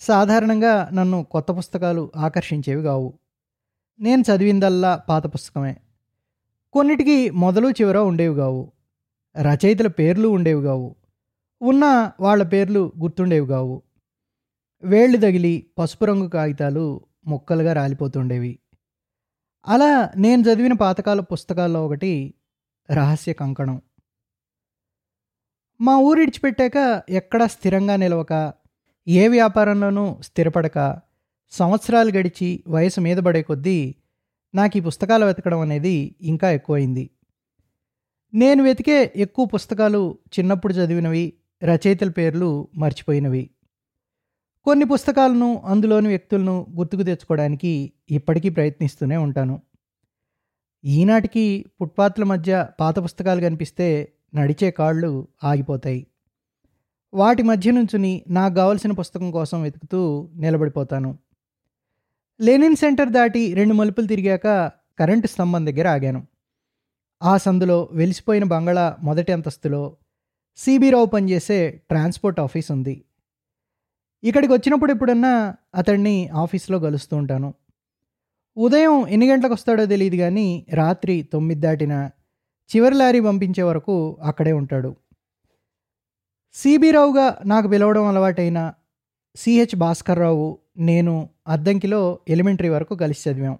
సాధారణంగా 0.00 0.90
నన్ను 0.92 1.24
కొత్త 1.24 1.52
పుస్తకాలు 1.52 2.12
ఆకర్షించేవి 2.16 2.82
కావు. 2.82 3.14
నేను 4.00 4.20
చదివిందల్లా 4.20 4.96
పాత 4.96 5.34
పుస్తకమే. 5.34 5.76
కొన్నిటికి 6.74 7.30
మొదలు 7.30 7.68
చివర 7.70 7.98
ఉండేవి 7.98 8.34
కావు. 8.34 8.72
రచయితల 9.40 9.86
పేర్లు 9.86 10.28
ఉండేవి 10.28 10.62
కావు. 10.62 10.96
ఉన్న 11.62 12.10
వాళ్ళ 12.20 12.42
పేర్లు 12.42 12.92
గుర్తుండేవి 12.98 13.46
కావు. 13.46 13.82
వేళ్ళు 14.84 15.18
తగిలి 15.18 15.66
పసుపు 15.78 16.04
రంగు 16.04 16.28
కాగితాలు 16.28 17.00
ముక్కలుగా 17.26 17.72
రాలిపోతుండేవి. 17.72 18.58
అలా 19.68 20.10
నేను 20.16 20.42
చదివిన 20.42 20.72
పాతకాల 20.72 21.20
పుస్తకాల్లో 21.20 21.86
ఒకటి 21.86 22.34
రహస్య 22.92 23.32
కంకణం. 23.32 23.82
మా 25.80 25.96
ఊరు 25.96 26.20
ఇడిచిపెట్టాక 26.20 27.02
ఎక్కడా 27.10 27.46
స్థిరంగా 27.46 27.96
నిలవక 27.96 28.54
ఏ 29.08 29.28
వ్యాపారంలోనూ 29.28 30.18
స్థిరపడక 30.22 31.00
సంవత్సరాలు 31.50 32.12
గడిచి 32.12 32.64
వయసు 32.68 33.00
మీద 33.00 33.16
పడే 33.16 33.42
కొద్దీ 33.42 33.94
నాకు 34.54 34.76
ఈ 34.76 34.80
పుస్తకాలు 34.80 35.24
వెతకడం 35.24 35.60
అనేది 35.60 36.16
ఇంకా 36.20 36.50
ఎక్కువైంది. 36.50 37.10
నేను 38.34 38.64
వెతికే 38.64 39.12
ఎక్కువ 39.16 39.46
పుస్తకాలు 39.46 40.18
చిన్నప్పుడు 40.38 40.72
చదివినవి 40.72 41.32
రచయితల 41.64 42.08
పేర్లు 42.08 42.68
మర్చిపోయినవి. 42.76 43.50
కొన్ని 44.64 44.84
పుస్తకాలను 44.84 45.62
అందులోని 45.64 46.08
వ్యక్తులను 46.08 46.66
గుర్తుకు 46.76 47.02
తెచ్చుకోవడానికి 47.02 47.92
ఇప్పటికీ 48.10 48.48
ప్రయత్నిస్తూనే 48.48 49.16
ఉంటాను. 49.16 49.62
ఈనాటికి 50.84 51.64
ఫుట్పాత్ల 51.80 52.24
మధ్య 52.24 52.66
పాత 52.80 52.98
పుస్తకాలు 53.04 53.40
కనిపిస్తే 53.40 54.12
నడిచే 54.34 54.70
కాళ్ళు 54.70 55.28
ఆగిపోతాయి. 55.44 56.06
వాటి 57.14 57.42
మధ్య 57.42 57.70
నుంచుని 57.70 58.24
నాకు 58.28 58.54
కావలసిన 58.54 58.92
పుస్తకం 58.92 59.30
కోసం 59.30 59.62
వెతుకుతూ 59.62 60.30
నిలబడిపోతాను. 60.34 61.18
లెనిన్ 62.40 62.76
సెంటర్ 62.76 63.08
దాటి 63.08 63.54
రెండు 63.54 63.74
మలుపులు 63.74 64.06
తిరిగాక 64.06 64.72
కరెంటు 64.98 65.26
స్తంభం 65.26 65.66
దగ్గర 65.66 65.88
ఆగాను. 65.88 66.26
ఆ 67.22 67.36
సందులో 67.36 67.88
వెలిసిపోయిన 67.92 68.44
బంగళా 68.44 68.96
మొదటి 69.02 69.32
అంతస్తులో 69.32 69.96
సిబిరావు 70.56 71.06
పనిచేసే 71.06 71.70
ట్రాన్స్పోర్ట్ 71.70 72.40
ఆఫీస్ 72.40 72.70
ఉంది. 72.70 73.04
ఇక్కడికి 74.24 74.52
వచ్చినప్పుడు 74.52 74.92
ఎప్పుడన్నా 74.92 75.54
అతన్ని 75.74 76.28
ఆఫీస్లో 76.28 76.78
కలుస్తూ 76.78 77.16
ఉంటాను. 77.16 77.54
ఉదయం 78.56 79.08
ఎన్ని 79.08 79.30
గంటలకు 79.30 79.52
వస్తాడో 79.52 79.86
తెలియదు 79.86 80.16
కానీ 80.16 80.66
రాత్రి 80.74 81.22
తొమ్మిది 81.22 81.60
దాటిన 81.60 82.10
చివరి 82.76 82.94
లారీ 82.94 83.20
పంపించే 83.20 83.62
వరకు 83.62 84.18
అక్కడే 84.22 84.52
ఉంటాడు. 84.52 84.96
సిబి 86.54 86.90
రావుగా 86.90 87.38
నాకు 87.46 87.68
పిలవడం 87.68 88.04
అలవాటైన 88.06 88.74
సిహెచ్ 89.36 89.76
భాస్కర్ 89.76 90.18
రావు 90.18 90.58
నేను 90.76 91.28
అద్దంకిలో 91.48 92.18
ఎలిమెంటరీ 92.28 92.68
వరకు 92.68 92.94
కలిసి 92.94 93.30
చదివాం. 93.30 93.58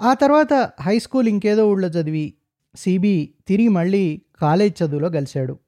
ఆ 0.00 0.14
తర్వాత 0.14 0.72
హై 0.80 0.98
స్కూల్ 0.98 1.28
ఇంకేదో 1.28 1.70
ఊళ్ళో 1.70 1.88
చదివి 1.88 2.34
సిబి 2.76 3.34
తిరిగి 3.46 3.68
మళ్ళీ 3.68 4.22
కాలేజ్ 4.40 4.82
చదువులో 4.82 5.10
కలిశాడు. 5.10 5.58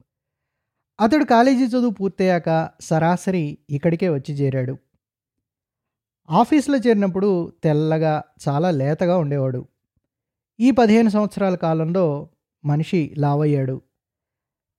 అతడు 1.01 1.25
కాలేజీ 1.25 1.65
చదువు 1.65 1.91
పూర్తయ్యాక 1.91 2.71
సరాసరి 2.81 3.59
ఇక్కడికే 3.71 4.09
వచ్చి 4.09 4.35
చేరాడు. 4.35 4.79
ఆఫీస్లో 6.31 6.77
చేరినప్పుడు 6.77 7.53
తెల్లగా 7.65 8.25
చాలా 8.49 8.71
లేతగా 8.71 9.17
ఉండేవాడు. 9.17 9.67
ఈ 10.61 10.71
పదిహేను 10.71 11.09
సంవత్సరాల 11.09 11.55
కాలంలో 11.55 12.29
మనిషి 12.65 13.15
లావయ్యాడు. 13.19 13.83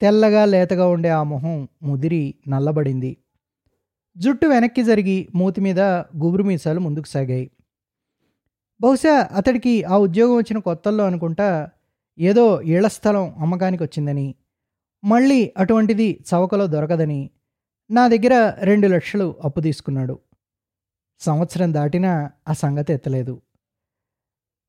తెల్లగా 0.01 0.45
లేతగా 0.45 0.87
ఉండే 0.87 1.09
ఆ 1.09 1.23
మొహం 1.23 1.67
ముదిరి 1.83 2.35
నల్లబడింది. 2.47 3.17
జుట్టు 4.17 4.47
వెనక్కి 4.47 4.83
జరిగి 4.83 5.27
మూతి 5.35 5.61
మీద 5.61 5.79
గుబురు 6.17 6.43
మీసాలు 6.43 6.79
ముందుకు 6.79 7.07
సాగాయి. 7.07 7.51
బహుశా 8.81 9.29
అతడికి 9.31 9.83
ఆ 9.83 9.97
ఉద్యోగం 9.97 10.35
వచ్చిన 10.35 10.57
కొత్తల్లో 10.59 11.05
అనుకుంటా 11.05 11.69
ఏదో 12.19 12.61
ఇళ్ళ 12.61 12.87
స్థలం 12.87 13.35
అమ్మకానికి 13.39 13.83
వచ్చిందని 13.83 14.35
మళ్ళీ 15.03 15.53
అటువంటిది 15.57 16.23
చవకలో 16.29 16.67
దొరకదని 16.67 17.29
నా 17.89 18.07
దగ్గర 18.07 18.53
రెండు 18.63 18.87
లక్షలు 18.87 19.35
అప్పు 19.43 19.59
తీసుకున్నాడు. 19.61 20.19
సంవత్సరం 21.19 21.73
దాటినా 21.73 22.31
ఆ 22.47 22.53
సంగతి 22.53 22.93
ఎత్తలేదు. 22.93 23.41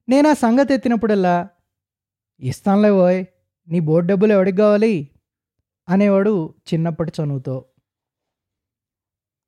నేను 0.09 0.29
ఆ 0.29 0.33
సంగతి 0.33 0.75
ఎత్తినప్పుడల్లా 0.75 1.49
ఇస్తానులే 2.41 2.91
ఓయ్ 2.91 3.25
నీ 3.69 3.81
బోర్డు 3.81 4.13
డబ్బులు 4.13 4.33
ఎవడికి 4.33 4.57
కావాలి? 4.57 5.11
అనేవాడు 5.89 6.55
చిన్నప్పటి 6.73 7.13
చనువుతో. 7.23 7.65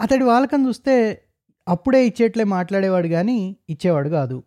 అతడి 0.01 0.25
వాళ్ళకం 0.25 0.69
చూస్తే 0.69 1.25
అప్పుడే 1.69 2.07
ఇచ్చేట్లే 2.07 2.45
మాట్లాడేవాడు 2.45 3.09
కానీ 3.09 3.57
ఇచ్చేవాడు 3.69 4.09
కాదు. 4.09 4.43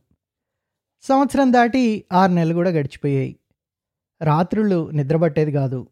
సంవత్సరం 1.02 1.54
దాటి 1.54 2.04
ఆరు 2.14 2.32
నెలలు 2.32 2.54
కూడా 2.54 2.70
గడిచిపోయాయి. 2.70 3.36
రాత్రులు 4.22 4.90
నిద్రపట్టేది 4.90 5.52
కాదు. 5.52 5.88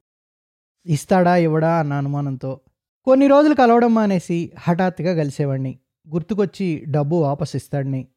ఇస్తాడా 0.86 1.36
ఇవ్వడా 1.36 1.80
అన్న 1.80 1.94
అనుమానంతో 1.94 2.60
కొన్ని 3.06 3.28
రోజులు 3.28 3.56
కలవడం 3.56 3.94
మానేసి 3.94 4.51
హఠాత్తుగా 4.60 5.13
కలిసేవాడిని 5.13 5.80
గుర్తుకొచ్చి 6.10 6.86
డబ్బు 6.88 7.16
వాపస్ 7.16 7.56
ఇస్తాడిని. 7.56 8.08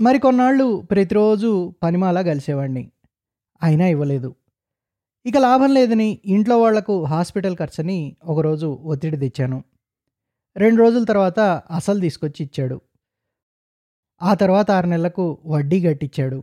మరికొన్నాళ్ళు 0.00 0.86
ప్రతిరోజు 0.90 1.74
పనిమాలా 1.82 2.22
కలిసేవాడిని 2.22 2.90
అయినా 3.62 3.86
ఇవ్వలేదు. 3.86 4.34
ఇక 5.26 5.38
లాభం 5.38 5.74
లేదని 5.74 6.20
ఇంట్లో 6.24 6.60
వాళ్ళకు 6.60 7.04
హాస్పిటల్ 7.04 7.56
ఖర్చని 7.56 8.16
ఒకరోజు 8.24 8.66
ఒత్తిడి 8.66 9.16
తెచ్చాను. 9.16 9.64
రెండు 10.56 10.80
రోజుల 10.80 11.04
తర్వాత 11.04 11.40
అసలు 11.70 12.00
తీసుకొచ్చి 12.00 12.44
ఇచ్చాడు. 12.44 12.80
ఆ 14.22 14.34
తర్వాత 14.34 14.70
ఆరు 14.70 14.86
నెలలకు 14.86 15.38
వడ్డీ 15.46 15.82
కట్టించాడు 15.82 16.42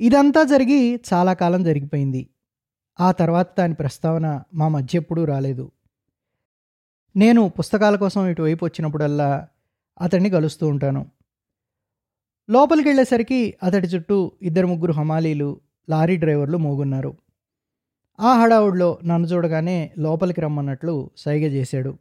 ఇదంతా 0.00 0.44
జరిగి 0.44 1.00
చాలా 1.12 1.32
కాలం 1.32 1.64
జరిగిపోయింది. 1.64 2.28
ఆ 3.00 3.12
తర్వాత 3.12 3.48
దాని 3.58 3.74
ప్రస్తావన 3.74 4.42
మా 4.54 4.68
మధ్య 4.68 4.98
ఎప్పుడూ 4.98 5.24
రాలేదు. 5.24 5.70
నేను 7.16 7.48
పుస్తకాల 7.48 7.96
కోసం 7.96 8.26
ఇటువైపు 8.26 8.64
వచ్చినప్పుడల్లా 8.64 9.48
అతన్ని 10.00 10.30
కలుస్తూ 10.30 10.68
ఉంటాను. 10.68 11.10
లోపలికి 12.50 12.88
వెళ్ళేసరికి 12.88 13.54
అతడి 13.62 13.86
చుట్టూ 13.86 14.32
ఇద్దరు 14.42 14.66
ముగ్గురు 14.66 14.92
హమాలీలు 14.92 15.60
లారీ 15.88 16.16
డ్రైవర్లు 16.16 16.58
మోగున్నారు. 16.58 17.16
ఆ 18.20 18.42
హడావుడిలో 18.42 18.98
నన్ను 19.04 19.28
చూడగానే 19.28 19.92
లోపలికి 19.98 20.40
రమ్మన్నట్లు 20.40 21.10
సైగ 21.16 21.44
చేశాడు. 21.44 21.98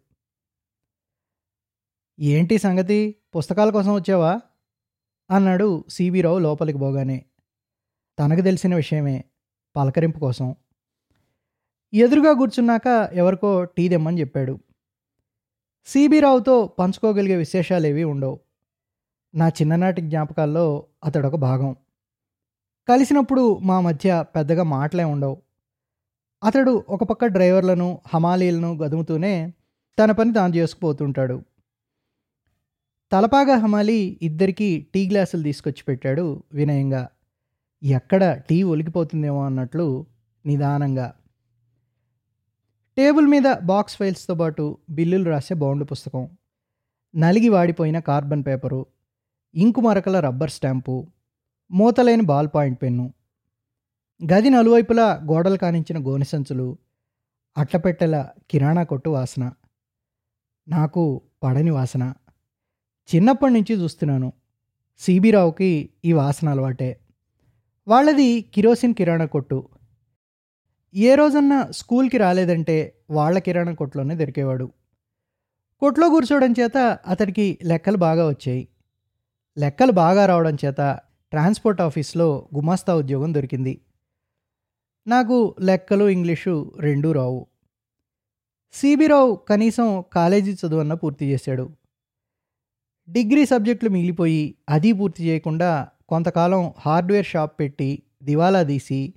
ఏంటి 2.20 2.58
సంగతి? 2.58 3.16
పుస్తకాల 3.36 3.70
కోసం 3.70 3.94
వచ్చావా? 3.94 4.42
అన్నాడు 5.32 5.84
సిబిరావు 5.90 6.40
లోపలికి 6.40 6.80
పోగానే. 6.80 7.26
తనకు 8.20 8.42
తెలిసిన 8.42 8.76
విషయమే 8.76 9.26
పలకరింపు 9.76 10.20
కోసం. 10.20 10.56
ఎదురుగా 11.94 12.34
కూర్చున్నాక 12.34 13.10
ఎవరికో 13.14 13.64
టీ 13.64 13.90
తెమ్మని 13.90 14.20
చెప్పాడు. 14.20 14.60
సిబిరావుతో 15.86 16.66
పంచుకోగలిగే 16.66 17.36
విశేషాలేవి 17.36 18.04
ఉండవు. 18.04 18.40
నా 19.36 19.48
చిన్ననాటి 19.48 20.02
జ్ఞాపకాల్లో 20.02 20.86
అతడొక 21.06 21.36
భాగం. 21.36 21.76
కలిసినప్పుడు 22.90 23.58
మా 23.58 23.80
మధ్య 23.80 24.26
పెద్దగా 24.36 24.64
మాటలే 24.64 25.04
ఉండవు. 25.04 25.42
అతడు 26.44 26.84
ఒక 26.90 27.04
పక్క 27.04 27.26
డ్రైవర్లను 27.26 28.02
హమాలీలను 28.14 28.78
గదుముతూనే 28.78 29.54
తన 30.00 30.12
పని 30.12 30.34
తాను 30.34 30.56
చేసుకుపోతుంటాడు. 30.56 31.44
తలపాగా 33.12 33.56
హమాలి 33.56 34.20
ఇద్దరికీ 34.22 34.88
టీ 34.94 35.10
గ్లాసులు 35.10 35.44
తీసుకొచ్చి 35.44 35.84
పెట్టాడు 35.84 36.44
వినయంగా. 36.54 37.10
ఎక్కడ 37.84 38.42
టీ 38.50 38.64
ఒలికిపోతుందేమో 38.64 39.46
అన్నట్లు 39.46 40.06
నిదానంగా. 40.46 41.14
టేబుల్ 42.98 43.28
మీద 43.28 43.44
బాక్స్ 43.64 43.98
ఫైల్స్తో 43.98 44.36
పాటు 44.36 44.78
బిల్లులు 44.90 45.30
రాసే 45.30 45.54
బౌండ్ 45.54 45.92
పుస్తకం. 45.92 46.30
నలిగి 47.16 47.50
వాడిపోయిన 47.50 48.00
కార్బన్ 48.00 48.44
పేపరు 48.48 48.86
ఇంకు 49.56 49.82
మరకల 49.82 50.20
రబ్బర్ 50.20 50.50
స్టాంపు 50.50 51.08
మూతలేని 51.72 52.22
బాల్ 52.22 52.48
పాయింట్ 52.56 52.82
పెన్ను. 52.82 53.14
గది 54.34 54.50
నలువైపులా 54.50 55.22
గోడలు 55.24 55.58
కానించిన 55.58 56.08
గోనె 56.08 56.26
సంచులు 56.26 56.78
అట్టపెట్టెల 57.58 58.28
కిరాణా 58.52 58.84
కొట్టు 58.84 59.10
వాసన. 59.10 59.52
నాకు 60.68 61.22
పడని 61.44 61.70
వాసన. 61.70 62.14
చిన్నప్పటి 63.16 63.54
నుంచి 63.54 63.74
చూస్తున్నాను. 63.74 64.34
సిబిరావుకి 65.00 65.90
ఈ 66.06 66.14
వాసన 66.14 66.50
అలవాటే. 66.50 67.00
వాళ్ళది 67.88 68.42
కిరోసిన్ 68.42 68.94
కిరాణా 68.94 69.26
కొట్టు. 69.26 69.70
ఏ 70.96 71.16
రోజన్నా 71.16 71.68
స్కూల్కి 71.72 72.18
రాలేదంటే 72.18 72.96
వాళ్ళ 73.10 73.40
కిరాణా 73.40 73.74
కొట్లోనే 73.74 74.16
దొరికేవాడు. 74.16 74.72
కొట్లో 75.80 76.10
కూర్చోవడం 76.10 76.54
చేత 76.60 77.00
అతడికి 77.08 77.58
లెక్కలు 77.64 77.98
బాగా 77.98 78.28
వచ్చాయి. 78.28 78.68
లెక్కలు 79.58 79.92
బాగా 79.92 80.26
రావడం 80.26 80.58
చేత 80.66 81.00
ట్రాన్స్పోర్ట్ 81.32 81.82
ఆఫీస్లో 81.82 82.50
గుమాస్తా 82.56 82.96
ఉద్యోగం 82.96 83.34
దొరికింది. 83.34 83.82
నాకు 85.08 85.56
లెక్కలు 85.62 86.10
ఇంగ్లీషు 86.10 86.74
రెండూ 86.80 87.12
రావు. 87.12 87.48
సిబిరావు 88.74 89.36
కనీసం 89.36 90.04
కాలేజీ 90.14 90.54
చదువన్న 90.54 90.94
పూర్తి 90.94 91.26
చేశాడు. 91.26 91.70
డిగ్రీ 93.12 93.46
సబ్జెక్టులు 93.46 93.90
మిగిలిపోయి 93.90 94.56
అది 94.70 94.94
పూర్తి 94.94 95.24
చేయకుండా 95.24 95.88
కొంతకాలం 96.10 96.74
హార్డ్వేర్ 96.80 97.26
షాప్ 97.26 97.60
పెట్టి 97.60 98.04
దివాలా 98.24 98.64
తీసి 98.64 99.14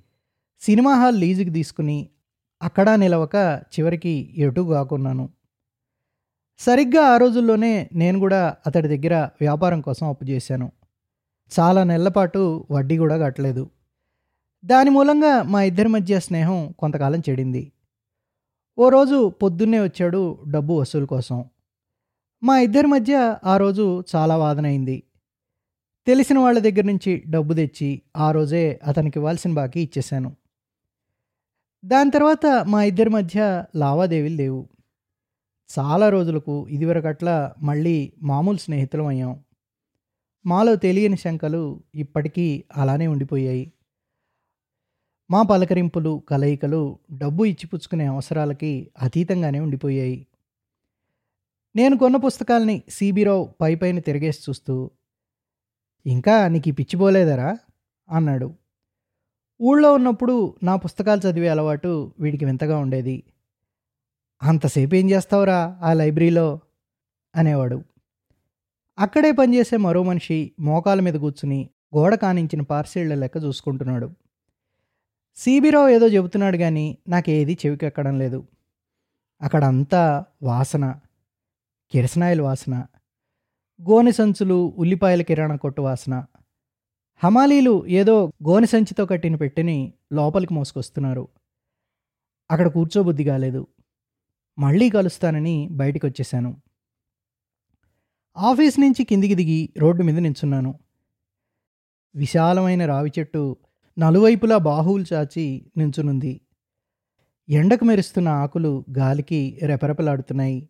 సినిమా 0.59 0.93
హాల్ 0.95 1.19
లీజుకి 1.19 1.49
తీసుకుని 1.49 2.09
అక్కడా 2.61 2.95
నిలవక 2.95 3.35
చివరికి 3.73 4.33
ఎటు 4.37 4.61
కాకున్నాను. 4.61 5.29
సరిగ్గా 6.59 7.03
ఆ 7.03 7.17
రోజుల్లోనే 7.17 7.89
నేను 7.93 8.19
కూడా 8.19 8.55
అతడి 8.67 8.97
దగ్గర 8.97 9.15
వ్యాపారం 9.15 9.81
కోసం 9.81 10.09
అప్పు 10.09 10.25
చేశాను. 10.25 10.71
చాలా 11.59 11.83
నెలల 11.83 12.07
పాటు 12.07 12.65
వడ్డీ 12.71 12.97
కూడా 12.97 13.17
కట్టలేదు. 13.17 13.69
దాని 14.65 14.89
మూలంగా 14.89 15.43
మా 15.43 15.63
ఇద్దరి 15.63 15.87
మధ్య 15.87 16.19
స్నేహం 16.19 16.73
కొంతకాలం 16.79 17.19
చెడింది. 17.29 17.71
ఓ 18.77 18.89
రోజు 18.89 19.29
పొద్దున్నే 19.29 19.79
వచ్చాడు 19.79 20.37
డబ్బు 20.51 20.73
వసూలు 20.73 21.05
కోసం. 21.05 21.45
మా 22.43 22.59
ఇద్దరి 22.59 22.87
మధ్య 22.87 23.37
ఆ 23.43 23.57
రోజు 23.57 24.03
చాలా 24.15 24.37
వాదనైంది 24.37 25.03
తెలిసిన 26.07 26.39
వాళ్ళ 26.39 26.59
దగ్గర 26.59 26.83
నుంచి 26.83 27.23
డబ్బు 27.29 27.53
తెచ్చి 27.53 28.01
ఆ 28.17 28.31
రోజే 28.31 28.79
అతనికి 28.83 29.19
ఇవ్వాల్సిన 29.19 29.53
బాకీ 29.53 29.81
ఇచ్చేశాను. 29.81 30.35
దాని 31.85 32.11
తర్వాత 32.11 32.65
మా 32.67 32.83
ఇద్దరి 32.83 33.09
మధ్య 33.09 33.65
లావాదేవీలు 33.75 34.35
లేవు. 34.35 34.69
చాలా 35.79 36.09
రోజులకు 36.09 36.67
ఇదివరకట్లా 36.67 37.53
మళ్ళీ 37.61 38.13
మామూలు 38.23 38.57
స్నేహితులం 38.57 39.05
అయ్యాం. 39.05 39.43
మాలో 40.45 40.75
తెలియని 40.75 41.17
శంకలు 41.17 41.83
ఇప్పటికీ 41.95 42.63
అలానే 42.77 43.07
ఉండిపోయాయి. 43.07 43.73
మా 45.31 45.41
పలకరింపులు 45.41 46.23
కలయికలు 46.29 46.99
డబ్బు 47.17 47.45
ఇచ్చిపుచ్చుకునే 47.45 48.05
అవసరాలకి 48.05 48.91
అతీతంగానే 49.01 49.59
ఉండిపోయాయి. 49.59 50.27
నేను 51.75 51.97
కొన్న 51.97 52.17
పుస్తకాల్ని 52.17 52.83
సిబిరావు 52.89 53.53
పై 53.61 53.75
పైన 53.75 53.99
తిరిగేసి 53.99 54.39
చూస్తూ 54.49 54.91
ఇంకా 56.05 56.47
నీకు 56.47 56.71
పిచ్చిపోలేదరా 56.71 57.57
అన్నాడు. 58.09 58.53
ఊళ్ళో 59.61 59.93
ఉన్నప్పుడు 59.93 60.55
నా 60.63 60.75
పుస్తకాలు 60.75 61.27
చదివే 61.27 61.47
అలవాటు 61.47 62.13
వీడికి 62.19 62.45
వింతగా 62.45 62.77
ఉండేది. 62.77 63.23
అంతసేపు 64.43 64.95
ఏం 64.95 65.09
చేస్తావురా 65.09 65.79
ఆ 65.81 65.93
లైబ్రరీలో? 65.93 66.59
అనేవాడు. 67.35 67.83
అక్కడే 68.99 69.31
పనిచేసే 69.31 69.77
మరో 69.77 70.03
మనిషి 70.03 70.51
మోకాల 70.59 70.99
మీద 70.99 71.13
కూర్చుని 71.13 71.69
గోడ 71.97 72.15
కానించిన 72.15 72.61
పార్సిళ్ళ 72.61 73.13
లెక్క 73.13 73.37
చూసుకుంటున్నాడు. 73.43 74.11
సీబీరావు 75.35 75.89
ఏదో 75.89 76.07
చెబుతున్నాడు 76.07 76.57
కానీ 76.57 76.97
నాకేది 77.07 77.57
చెవికెక్కడం 77.65 78.19
లేదు. 78.19 78.47
అక్కడంతా 79.41 80.25
వాసన. 80.43 80.93
కిరసనాయిల 81.91 82.41
వాసన 82.41 82.75
గోనె 83.81 84.11
సంచులు 84.11 84.73
ఉల్లిపాయల 84.77 85.21
కిరాణా 85.21 85.55
కొట్టు 85.55 85.81
వాసన 85.81 86.25
హమాలీలు 87.23 87.87
ఏదో 87.87 88.25
గోనె 88.25 88.67
సంచితో 88.67 89.05
కట్టిన 89.05 89.35
పెట్టిని 89.35 89.93
లోపలికి 90.13 90.53
మోసుకొస్తున్నారు. 90.53 91.27
అక్కడ 92.51 92.67
కూర్చోబుద్ధి 92.67 93.23
కాలేదు. 93.23 93.67
మళ్ళీ 94.59 94.89
కలుస్తానని 94.89 95.67
బయటికి 95.71 96.05
వచ్చేసాను 96.05 96.61
ఆఫీస్ 98.37 98.79
నుంచి 98.79 99.03
కిందికి 99.03 99.35
దిగి 99.35 99.69
రోడ్డు 99.77 100.03
మీద 100.03 100.17
నించున్నాను. 100.17 100.79
విశాలమైన 102.15 102.85
రావి 102.85 103.11
చెట్టు 103.19 103.57
నలువైపులా 103.99 104.57
బాహువులు 104.57 105.05
చాచి 105.13 105.71
నించునుంది. 105.77 106.41
ఎండకు 107.49 107.85
మెరుస్తున్న 107.85 108.29
ఆకులు 108.29 108.85
గాలికి 108.97 109.59
రెపరెపలాడుతున్నాయి. 109.65 110.69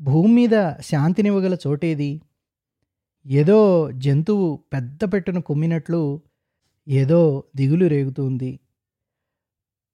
భూమి 0.00 0.32
మీద 0.34 0.56
శాంతినివ్వగల 0.80 1.54
చోటేది? 1.66 2.20
ఏదో 3.26 3.90
జంతువు 3.90 4.48
పెద్ద 4.72 5.04
పెట్టును 5.12 5.40
కుమ్మినట్లు 5.40 6.20
ఏదో 6.88 7.44
దిగులు 7.56 7.86
రేగుతుంది. 7.86 8.50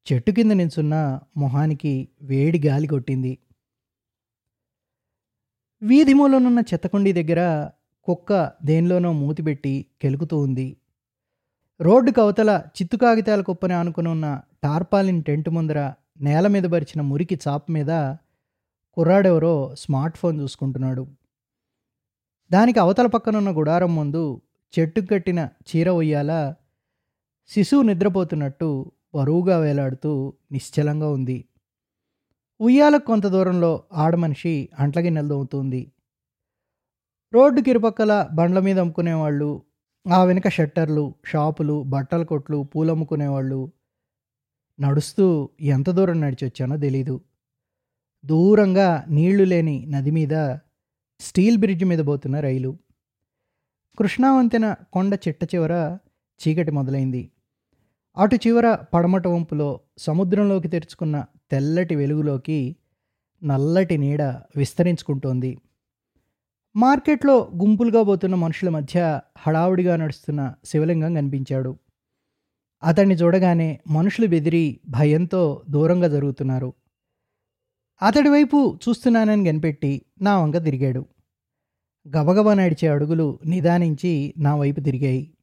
చెట్టు 0.07 0.31
కింద 0.31 0.53
నించున్న 0.53 0.95
మొహానికి 1.37 2.09
వేడి 2.23 2.59
గాలి 2.59 2.87
కొట్టింది. 2.87 3.39
వీధి 5.83 6.15
మూలనున్న 6.15 6.61
చెత్తకుండి 6.61 7.13
దగ్గర 7.13 7.41
కుక్క 8.09 8.53
దేనిలోనో 8.65 9.13
మూతిపెట్టి 9.13 9.87
కెలుకుతూ 10.03 10.37
ఉంది 10.39 10.77
రోడ్డు 11.81 12.11
కవతల 12.11 12.63
చిత్తు 12.77 12.97
కాగితాల 12.97 13.41
కుప్పని 13.41 13.75
ఆనుకుని 13.75 14.09
ఉన్న 14.09 14.41
టార్పాలిన్ 14.65 15.23
టెంట్ 15.23 15.49
ముందర 15.49 15.93
నేల 16.21 16.47
మీద 16.47 16.63
పరిచిన 16.65 17.01
మురికి 17.01 17.39
చాప 17.49 17.65
మీద 17.71 17.91
కుర్రాడెవరో 18.95 19.75
స్మార్ట్ 19.79 20.17
ఫోన్ 20.17 20.41
చూసుకుంటున్నాడు. 20.41 21.07
దానికి 22.51 22.79
అవతల 22.79 23.07
పక్కనున్న 23.07 23.51
గుడారం 23.59 23.95
ముందు 23.95 24.41
చెట్టు 24.79 25.01
కట్టిన 25.01 25.49
చీర 25.69 25.91
ఉయ్యాల 25.91 26.55
శిశువు 27.49 27.83
నిద్రపోతున్నట్టు 27.83 28.93
బరువుగా 29.15 29.59
వేలాడుతూ 29.59 30.33
నిశ్చలంగా 30.53 31.09
ఉంది. 31.09 31.45
ఉయ్యాలకు 32.61 33.07
కొంత 33.07 33.27
దూరంలో 33.27 33.83
ఆడమనిషి 33.93 34.69
అంట్లగిన్నెలు 34.79 35.29
దొవుతుంది 35.29 35.93
రోడ్డుకి 37.35 37.71
ఇరుపక్కల 37.71 38.29
బండ్ల 38.35 38.59
మీద 38.59 38.79
అమ్ముకునేవాళ్ళు 38.79 39.63
ఆ 40.09 40.25
వెనుక 40.25 40.49
షట్టర్లు 40.49 41.15
షాపులు 41.27 41.83
బట్టల 41.83 42.23
కొట్లు 42.23 42.63
పూలమ్ముకునేవాళ్ళు 42.63 43.73
నడుస్తూ 44.81 45.49
ఎంత 45.61 45.91
దూరం 45.91 46.21
నడిచి 46.21 46.45
వచ్చానో 46.45 46.77
తెలీదు. 46.77 47.21
దూరంగా 48.25 49.05
నీళ్ళు 49.09 49.45
లేని 49.45 49.87
నది 49.87 50.11
మీద 50.11 50.57
స్టీల్ 51.21 51.59
బ్రిడ్జ్ 51.59 51.85
మీద 51.85 51.99
పోతున్న 51.99 52.41
రైలు. 52.41 52.79
కృష్ణావంతెన 53.99 54.75
కొండ 54.93 55.19
చిట్ట 55.29 55.55
చివర 55.55 55.99
చీకటి 56.41 56.71
మొదలైంది. 56.71 57.31
అటు 58.17 58.37
చివర 58.37 58.75
పడమట 58.75 59.27
వంపులో 59.27 59.81
సముద్రంలోకి 59.99 60.69
తెరుచుకున్న 60.69 61.25
తెల్లటి 61.51 61.95
వెలుగులోకి 61.95 62.77
నల్లటి 63.45 63.99
నీడ 63.99 64.23
విస్తరించుకుంటోంది. 64.57 65.59
మార్కెట్లో 66.77 67.51
గుంపులుగా 67.57 68.03
పోతున్న 68.03 68.35
మనుషుల 68.35 68.69
మధ్య 68.69 69.21
హడావుడిగా 69.39 69.97
నడుస్తున్న 69.97 70.55
శివలింగం 70.65 71.15
కనిపించాడు. 71.15 71.79
అతన్ని 72.83 73.15
చూడగానే 73.15 73.81
మనుషులు 73.91 74.27
బెదిరి 74.27 74.81
భయంతో 74.89 75.63
దూరంగా 75.71 76.09
జరుగుతున్నారు. 76.09 76.73
అతడి 78.01 78.29
వైపు 78.29 78.79
చూస్తున్నానని 78.89 79.45
కనిపెట్టి 79.45 80.03
నా 80.23 80.39
వంక 80.39 80.57
తిరిగాడు. 80.57 81.07
గబగబా 82.09 82.55
నడిచే 82.55 82.89
అడుగులు 82.89 83.39
నిదానించి 83.47 84.35
నా 84.39 84.57
వైపు 84.57 84.81
తిరిగాయి. 84.81 85.35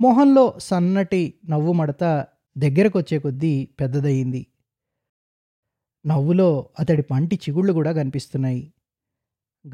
మొహంలో 0.00 0.54
సన్నటి 0.58 1.34
నవ్వు 1.48 1.72
మడత 1.72 2.26
దగ్గరకొచ్చే 2.58 3.18
కొద్దీ 3.18 3.68
పెద్దదయ్యింది. 3.80 4.46
నవ్వులో 6.06 6.68
అతడి 6.78 7.02
పంటి 7.02 7.36
చిగుళ్ళు 7.36 7.72
కూడా 7.72 7.92
కనిపిస్తున్నాయి. 7.92 8.72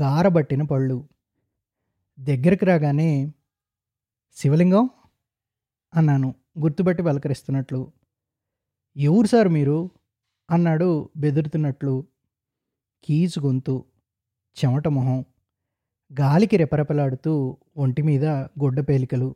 గారబట్టిన 0.01 0.63
పళ్ళు. 0.63 1.09
దగ్గరకు 2.21 2.67
రాగానే 2.67 3.33
శివలింగం? 4.37 4.91
అన్నాను 5.95 6.35
గుర్తుపట్టి 6.59 7.03
పలకరిస్తున్నట్లు. 7.03 7.93
ఎవరు 8.97 9.27
సార్ 9.27 9.49
మీరు? 9.49 9.91
అన్నాడు 10.51 11.11
బెదురుతున్నట్లు. 11.17 12.07
కీచు 13.05 13.41
గొంతు 13.41 13.85
చెమట 14.59 14.89
మొహం 14.89 15.25
గాలికి 16.21 16.57
రెపరెపలాడుతూ 16.57 17.57
ఒంటి 17.77 18.03
మీద 18.03 18.25
గుడ్డ 18.25 18.81
పేలికలు. 18.81 19.35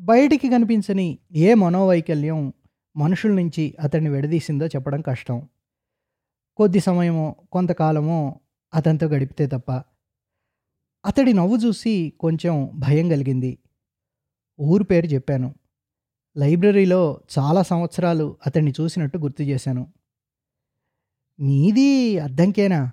బయటికి 0.00 0.50
కనిపించని 0.50 1.18
ఏ 1.32 1.54
మనోవైకల్యం 1.54 2.52
మనుషుల 2.96 3.30
నుంచి 3.30 3.76
అతన్ని 3.80 4.10
విడదీసిందో 4.10 4.66
చెప్పడం 4.66 5.00
కష్టం. 5.00 5.48
కొద్ది 6.56 6.80
సమయమో 6.80 7.36
కొంతకాలమో 7.52 8.40
అతనితో 8.74 9.06
గడిపితే 9.06 9.46
తప్ప. 9.46 9.72
అతడి 11.06 11.32
నవ్వు 11.32 11.56
చూసి 11.56 12.12
కొంచెం 12.20 12.70
భయం 12.74 13.08
కలిగింది. 13.08 13.58
ఊరు 14.60 14.84
పేరు 14.84 15.06
చెప్పాను. 15.06 15.54
లైబ్రరీలో 16.36 17.20
చాలా 17.38 17.62
సంవత్సరాలు 17.62 18.36
అతన్ని 18.46 18.72
చూసినట్టు 18.80 19.18
గుర్తు 19.18 19.42
చేశాను. 19.42 19.92
మీది 21.40 22.18
అద్దంకేనా? 22.18 22.90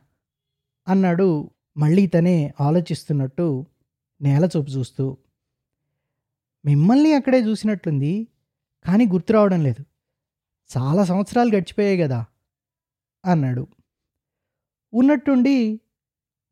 అన్నాడు 0.87 1.51
మళ్ళీ 1.77 2.07
తనే 2.07 2.53
ఆలోచిస్తున్నట్టు 2.61 3.65
నేల 4.21 4.49
చూపు 4.57 4.69
చూస్తూ. 4.69 5.17
మిమ్మల్ని 6.65 7.13
అక్కడే 7.13 7.39
చూసినట్లుంది 7.39 8.27
కానీ 8.85 9.07
గుర్తు 9.07 9.33
రావడం 9.33 9.63
లేదు. 9.63 9.85
చాలా 10.77 11.05
సంవత్సరాలు 11.05 11.49
గడిచిపోయాయి 11.49 11.97
కదా 11.97 12.25
అన్నాడు. 13.25 13.67
ఉన్నట్టుండి 14.93 15.81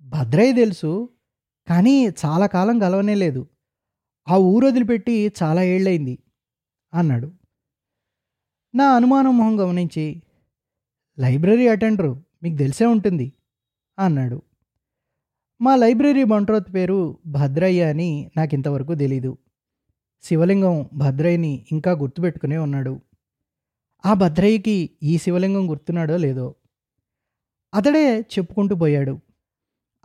భద్రయ్య 0.02 0.54
తెలుసు 0.54 1.10
కానీ 1.68 2.08
చాలా 2.26 2.48
కాలం 2.48 2.84
గలవనే 2.84 3.16
లేదు. 3.16 3.48
ఆ 4.28 4.38
ఊరు 4.38 4.68
వదిలిపెట్టి 4.68 5.34
చాలా 5.44 5.64
ఏళ్ళైంది 5.64 6.20
అన్నాడు. 6.94 7.32
నా 8.76 8.96
అనుమానం 8.96 9.38
మొహం 9.38 9.60
గమనించి 9.60 10.24
లైబ్రరీ 11.20 11.68
అటెండరు 11.68 12.24
మీకు 12.44 12.58
తెలిసే 12.58 12.86
ఉంటుంది 12.86 13.34
అన్నాడు. 14.00 14.42
మా 15.62 15.76
లైబ్రరీ 15.76 16.24
బంట్రోత్ 16.24 16.74
పేరు 16.74 17.18
భద్రయ్య 17.26 17.90
అని 17.90 18.32
నాకు 18.38 18.56
ఇంతవరకు 18.56 18.96
తెలీదు. 18.96 19.38
శివలింగం 20.24 20.90
భద్రయ్యని 20.94 21.66
ఇంకా 21.72 21.92
గుర్తుపెట్టుకునే 21.92 22.58
ఉన్నాడు. 22.58 23.02
ఆ 24.06 24.14
భద్రయ్యకి 24.14 24.90
ఈ 25.04 25.18
శివలింగం 25.18 25.70
గుర్తున్నాడో 25.70 26.18
లేదో? 26.18 26.56
అతడే 27.74 28.20
చెప్పుకుంటూ 28.20 28.76
పోయాడు. 28.76 29.20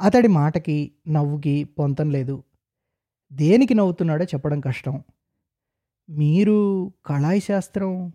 అతడి 0.00 0.28
మాటకి 0.28 0.92
నవ్వుకి 1.08 1.64
పొంతం 1.64 2.10
లేదు. 2.10 2.42
దేనికి 3.32 3.74
నవ్వుతున్నాడో 3.74 4.24
చెప్పడం 4.24 4.60
కష్టం. 4.60 5.02
మీరు 6.12 6.92
కళాయి 7.06 7.40
శాస్త్రం? 7.40 8.12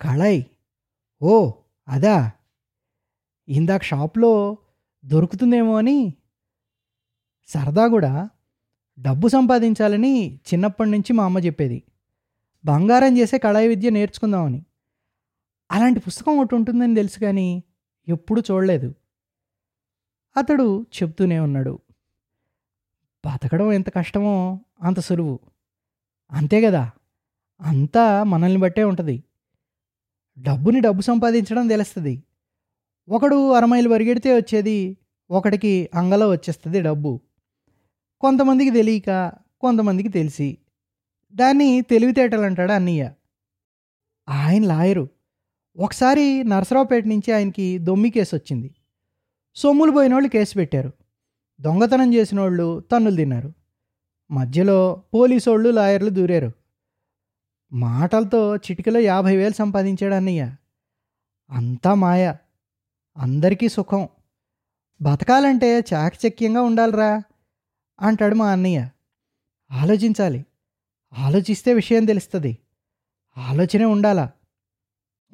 కళాయి? 0.00 0.46
ఓ 1.22 1.52
అదా? 1.88 2.30
ఇందాక 3.48 3.82
షాప్లో 3.82 4.58
దొరుకుతుందేమో 5.04 5.78
అని. 5.78 6.14
సరదా 7.46 7.86
కూడా. 7.86 8.28
డబ్బు 9.00 9.28
సంపాదించాలని 9.28 10.34
చిన్నప్పటి 10.36 10.90
నుంచి 10.90 11.12
మా 11.12 11.24
అమ్మ 11.24 11.38
చెప్పేది. 11.38 11.82
బంగారం 12.64 13.18
చేసే 13.18 13.38
కళాయి 13.38 13.68
విద్య 13.68 13.90
నేర్చుకుందామని. 13.90 14.64
అలాంటి 15.72 16.00
పుస్తకం 16.00 16.38
ఒకటి 16.38 16.54
ఉంటుందని 16.54 16.94
తెలుసు 16.94 17.20
కానీ 17.20 17.62
ఎప్పుడూ 18.08 18.42
చూడలేదు. 18.50 18.94
అతడు 20.36 20.86
చెప్తూనే 21.02 21.40
ఉన్నాడు. 21.40 21.78
బతకడం 23.26 23.72
ఎంత 23.72 23.90
కష్టమో 23.90 24.60
అంత 24.82 25.00
సులువు. 25.00 25.40
అంతే 26.32 26.60
కదా 26.60 26.90
అంతా 27.60 28.22
మనల్ని 28.22 28.58
బట్టే 28.58 28.84
ఉంటుంది. 28.84 29.24
డబ్బుని 30.38 30.80
డబ్బు 30.80 31.02
సంపాదించడం 31.02 31.68
తెలుస్తుంది. 31.68 32.22
ఒకడు 33.08 33.52
అరమైలు 33.52 33.88
పరిగెడితే 33.88 34.36
వచ్చేది 34.36 34.96
ఒకడికి 35.30 35.90
అంగలో 35.94 36.30
వచ్చేస్తుంది 36.30 36.82
డబ్బు. 36.82 37.20
కొంతమందికి 38.20 38.70
తెలియక 38.70 39.32
కొంతమందికి 39.60 40.08
తెలిసి. 40.08 40.58
దాన్ని 41.34 41.80
తెలివితేటలు 41.80 42.40
అంటాడు 42.40 42.72
అన్నయ్య. 42.72 43.12
ఆయన 44.28 44.64
లాయరు. 44.64 45.08
ఒకసారి 45.76 46.44
నరసరావుపేట 46.44 47.06
నుంచి 47.06 47.32
ఆయనకి 47.32 47.78
దొమ్మి 47.78 48.10
కేసు 48.10 48.36
వచ్చింది. 48.36 48.74
సొమ్ములు 49.54 49.90
పోయిన 49.90 50.12
వాళ్ళు 50.12 50.28
కేసు 50.28 50.54
పెట్టారు. 50.54 50.92
దొంగతనం 51.60 52.14
చేసిన 52.14 52.40
వాళ్ళు 52.40 52.80
తన్నులు 52.80 53.16
తిన్నారు. 53.16 53.52
మధ్యలో 54.32 55.02
పోలీసోళ్ళు 55.14 55.70
లాయర్లు 55.70 56.10
దూరారు. 56.10 56.52
మాటలతో 57.72 58.56
చిటికలో 58.56 59.00
యాభై 59.00 59.36
వేలు 59.36 59.54
సంపాదించాడు 59.54 60.14
అన్నయ్య 60.14 60.54
అంతా 61.50 61.94
మాయ. 61.94 62.34
అందరికీ 63.16 63.68
సుఖం. 63.68 64.08
బతకాలంటే 65.02 65.80
చాకచక్యంగా 65.94 66.62
ఉండాలిరా 66.62 67.22
అంటాడు 68.00 68.34
మా 68.34 68.52
అన్నయ్య. 68.52 68.88
ఆలోచించాలి. 69.70 70.46
ఆలోచిస్తే 71.18 71.74
విషయం 71.74 72.04
తెలుస్తుంది. 72.04 72.58
ఆలోచనే 73.38 73.84
ఉండాలా? 73.84 74.30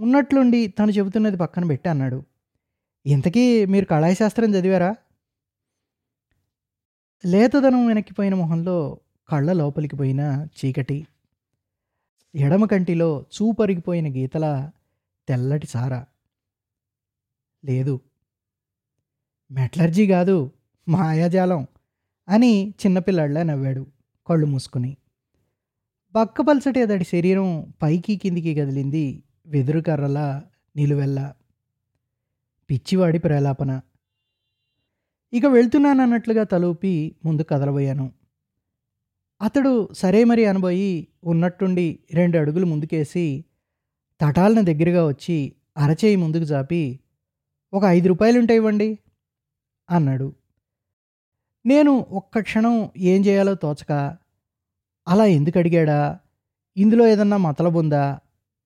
ఉన్నట్లుండి 0.00 0.66
తను 0.66 0.90
చెబుతున్నది 0.90 1.36
పక్కన 1.36 1.64
పెట్టి 1.64 1.88
అన్నాడు. 1.88 2.24
ఇంతకీ 3.06 3.64
మీరు 3.64 3.84
కళాయి 3.84 4.14
శాస్త్రం 4.14 4.54
చదివారా? 4.54 4.94
లేతదనం 7.26 7.86
వెనక్కిపోయిన 7.86 8.34
మొహంలో 8.34 8.98
కళ్ళ 9.28 9.52
లోపలికి 9.52 9.96
పోయిన 9.96 10.46
చీకటి. 10.64 11.06
ఎడమ 12.34 12.64
కంటిలో 12.64 13.24
చూపరిగిపోయిన 13.34 14.14
గీతల 14.14 14.70
తెల్లటి 15.28 15.66
సారా. 15.66 16.06
లేదు. 17.64 18.00
మెట్లర్జీ 19.50 20.06
కాదు 20.06 20.50
మాయాజాలం 20.88 21.66
అని 22.28 22.74
చిన్నపిల్లాడిలా 22.86 23.42
నవ్వాడు 23.42 23.86
కళ్ళు 24.28 24.46
మూసుకుని. 24.46 24.96
పక్కపలసటి 26.14 26.82
అతడి 26.82 27.04
శరీరం 27.04 27.72
పైకి 27.82 28.16
కిందికి 28.16 28.54
కదిలింది 28.54 29.22
వెదురు 29.46 29.80
నిలువెల్లా 29.80 30.42
నిలువెల్ల. 30.76 31.32
పిచ్చివాడి 32.70 33.18
ప్రలాపన. 33.18 33.80
ఇక 35.32 35.46
వెళ్తున్నానన్నట్లుగా 35.46 36.44
తలూపి 36.44 37.16
ముందు 37.24 37.42
కదలబోయాను. 37.42 38.12
అతడు 39.40 39.88
సరే 39.92 40.24
మరి 40.24 40.46
అనబోయి 40.46 41.08
ఉన్నట్టుండి 41.24 41.98
రెండు 42.14 42.38
అడుగులు 42.38 42.66
ముందుకేసి 42.66 43.44
తటాలను 44.20 44.62
దగ్గరగా 44.62 45.06
వచ్చి 45.06 45.52
అరచేయి 45.76 46.16
ముందుకు 46.16 46.44
జాపి 46.44 47.00
ఒక 47.72 47.84
ఐదు 47.84 48.08
రూపాయలుంటే 48.08 48.54
ఇవ్వండి 48.56 48.98
అన్నాడు. 49.90 50.32
నేను 51.66 52.06
ఒక్క 52.10 52.38
క్షణం 52.38 52.90
ఏం 52.96 53.26
చేయాలో 53.26 53.54
తోచక 53.54 53.92
అలా 55.06 55.24
ఎందుకు 55.24 55.58
అడిగాడా 55.58 56.18
ఇందులో 56.76 57.06
ఏదన్నా 57.06 57.36
మతలబుందా 57.36 58.20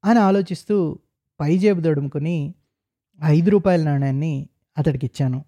అని 0.05 0.19
ఆలోచిస్తూ 0.19 0.99
పైజేబు 1.41 1.81
దడుముకుని 1.81 2.55
ఐదు 3.25 3.51
రూపాయల 3.51 3.83
నాణ్యాన్ని 3.83 4.49
అతడికి 4.79 5.07
ఇచ్చాను 5.07 5.39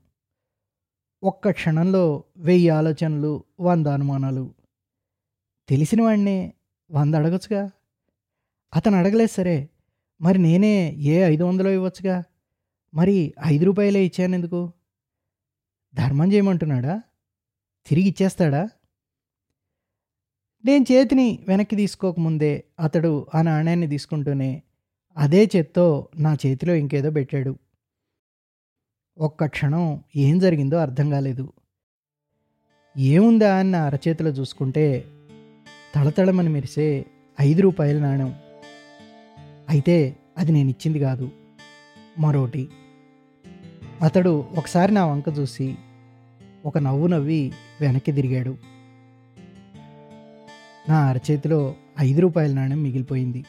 ఒక్క 1.24 1.50
క్షణంలో 1.50 2.24
వెయ్యి 2.36 2.68
ఆలోచనలు 2.68 3.44
వంద 3.60 3.86
అనుమానాలు. 3.86 4.54
తెలిసిన 5.68 6.02
వాడిని 6.02 6.52
వంద 6.90 7.14
అడగచ్చుగా? 7.14 7.70
అతను 8.74 8.96
అడగలేదు 8.96 9.32
సరే. 9.32 9.68
మరి 10.20 10.38
నేనే 10.38 10.90
ఏ 10.90 11.22
ఐదు 11.22 11.44
వందలు 11.44 11.68
ఇవ్వచ్చుగా? 11.68 12.24
మరి 12.94 13.34
ఐదు 13.46 13.64
రూపాయలే 13.64 14.06
ఇచ్చాను 14.06 14.34
ఎందుకు 14.34 14.72
ధర్మం 15.94 16.32
చేయమంటున్నాడా? 16.32 17.02
తిరిగి 17.86 18.08
ఇచ్చేస్తాడా? 18.08 18.68
నేను 20.64 20.84
చేతిని 20.92 21.44
వెనక్కి 21.48 21.76
తీసుకోకముందే 21.76 22.64
అతడు 22.80 23.26
ఆ 23.34 23.42
నాణ్యాన్ని 23.42 23.86
తీసుకుంటూనే 23.86 24.62
అదే 25.16 25.50
చేత్తో 25.56 26.08
నా 26.16 26.36
చేతిలో 26.46 26.74
ఇంకేదో 26.74 27.10
పెట్టాడు. 27.10 27.58
ఒక్క 29.18 29.46
క్షణం 29.46 30.00
ఏం 30.16 30.38
జరిగిందో 30.38 30.76
అర్థం 30.76 31.10
కాలేదు. 31.10 31.52
ఏముందా 32.98 33.54
అని 33.54 33.70
నా 33.70 33.84
అరచేతిలో 33.84 34.30
చూసుకుంటే 34.30 35.04
తళతళమని 35.94 36.48
మెరిసే 36.48 37.06
ఐదు 37.40 37.62
రూపాయల 37.62 37.98
నాణెం. 37.98 38.34
అయితే 39.68 40.16
అది 40.38 40.52
నేను 40.52 40.68
ఇచ్చింది 40.68 40.98
కాదు 40.98 41.30
మరోటి. 42.18 42.68
అతడు 44.02 44.44
ఒకసారి 44.58 44.94
నా 44.94 45.06
వంక 45.06 45.24
చూసి 45.38 45.74
ఒక 46.66 46.78
నవ్వు 46.78 47.06
నవ్వి 47.06 47.52
వెనక్కి 47.80 48.12
తిరిగాడు. 48.12 48.56
నా 50.88 50.98
అరచేతిలో 50.98 51.74
ఐదు 52.00 52.20
రూపాయల 52.20 52.52
నాణెం 52.52 52.82
మిగిలిపోయింది. 52.82 53.44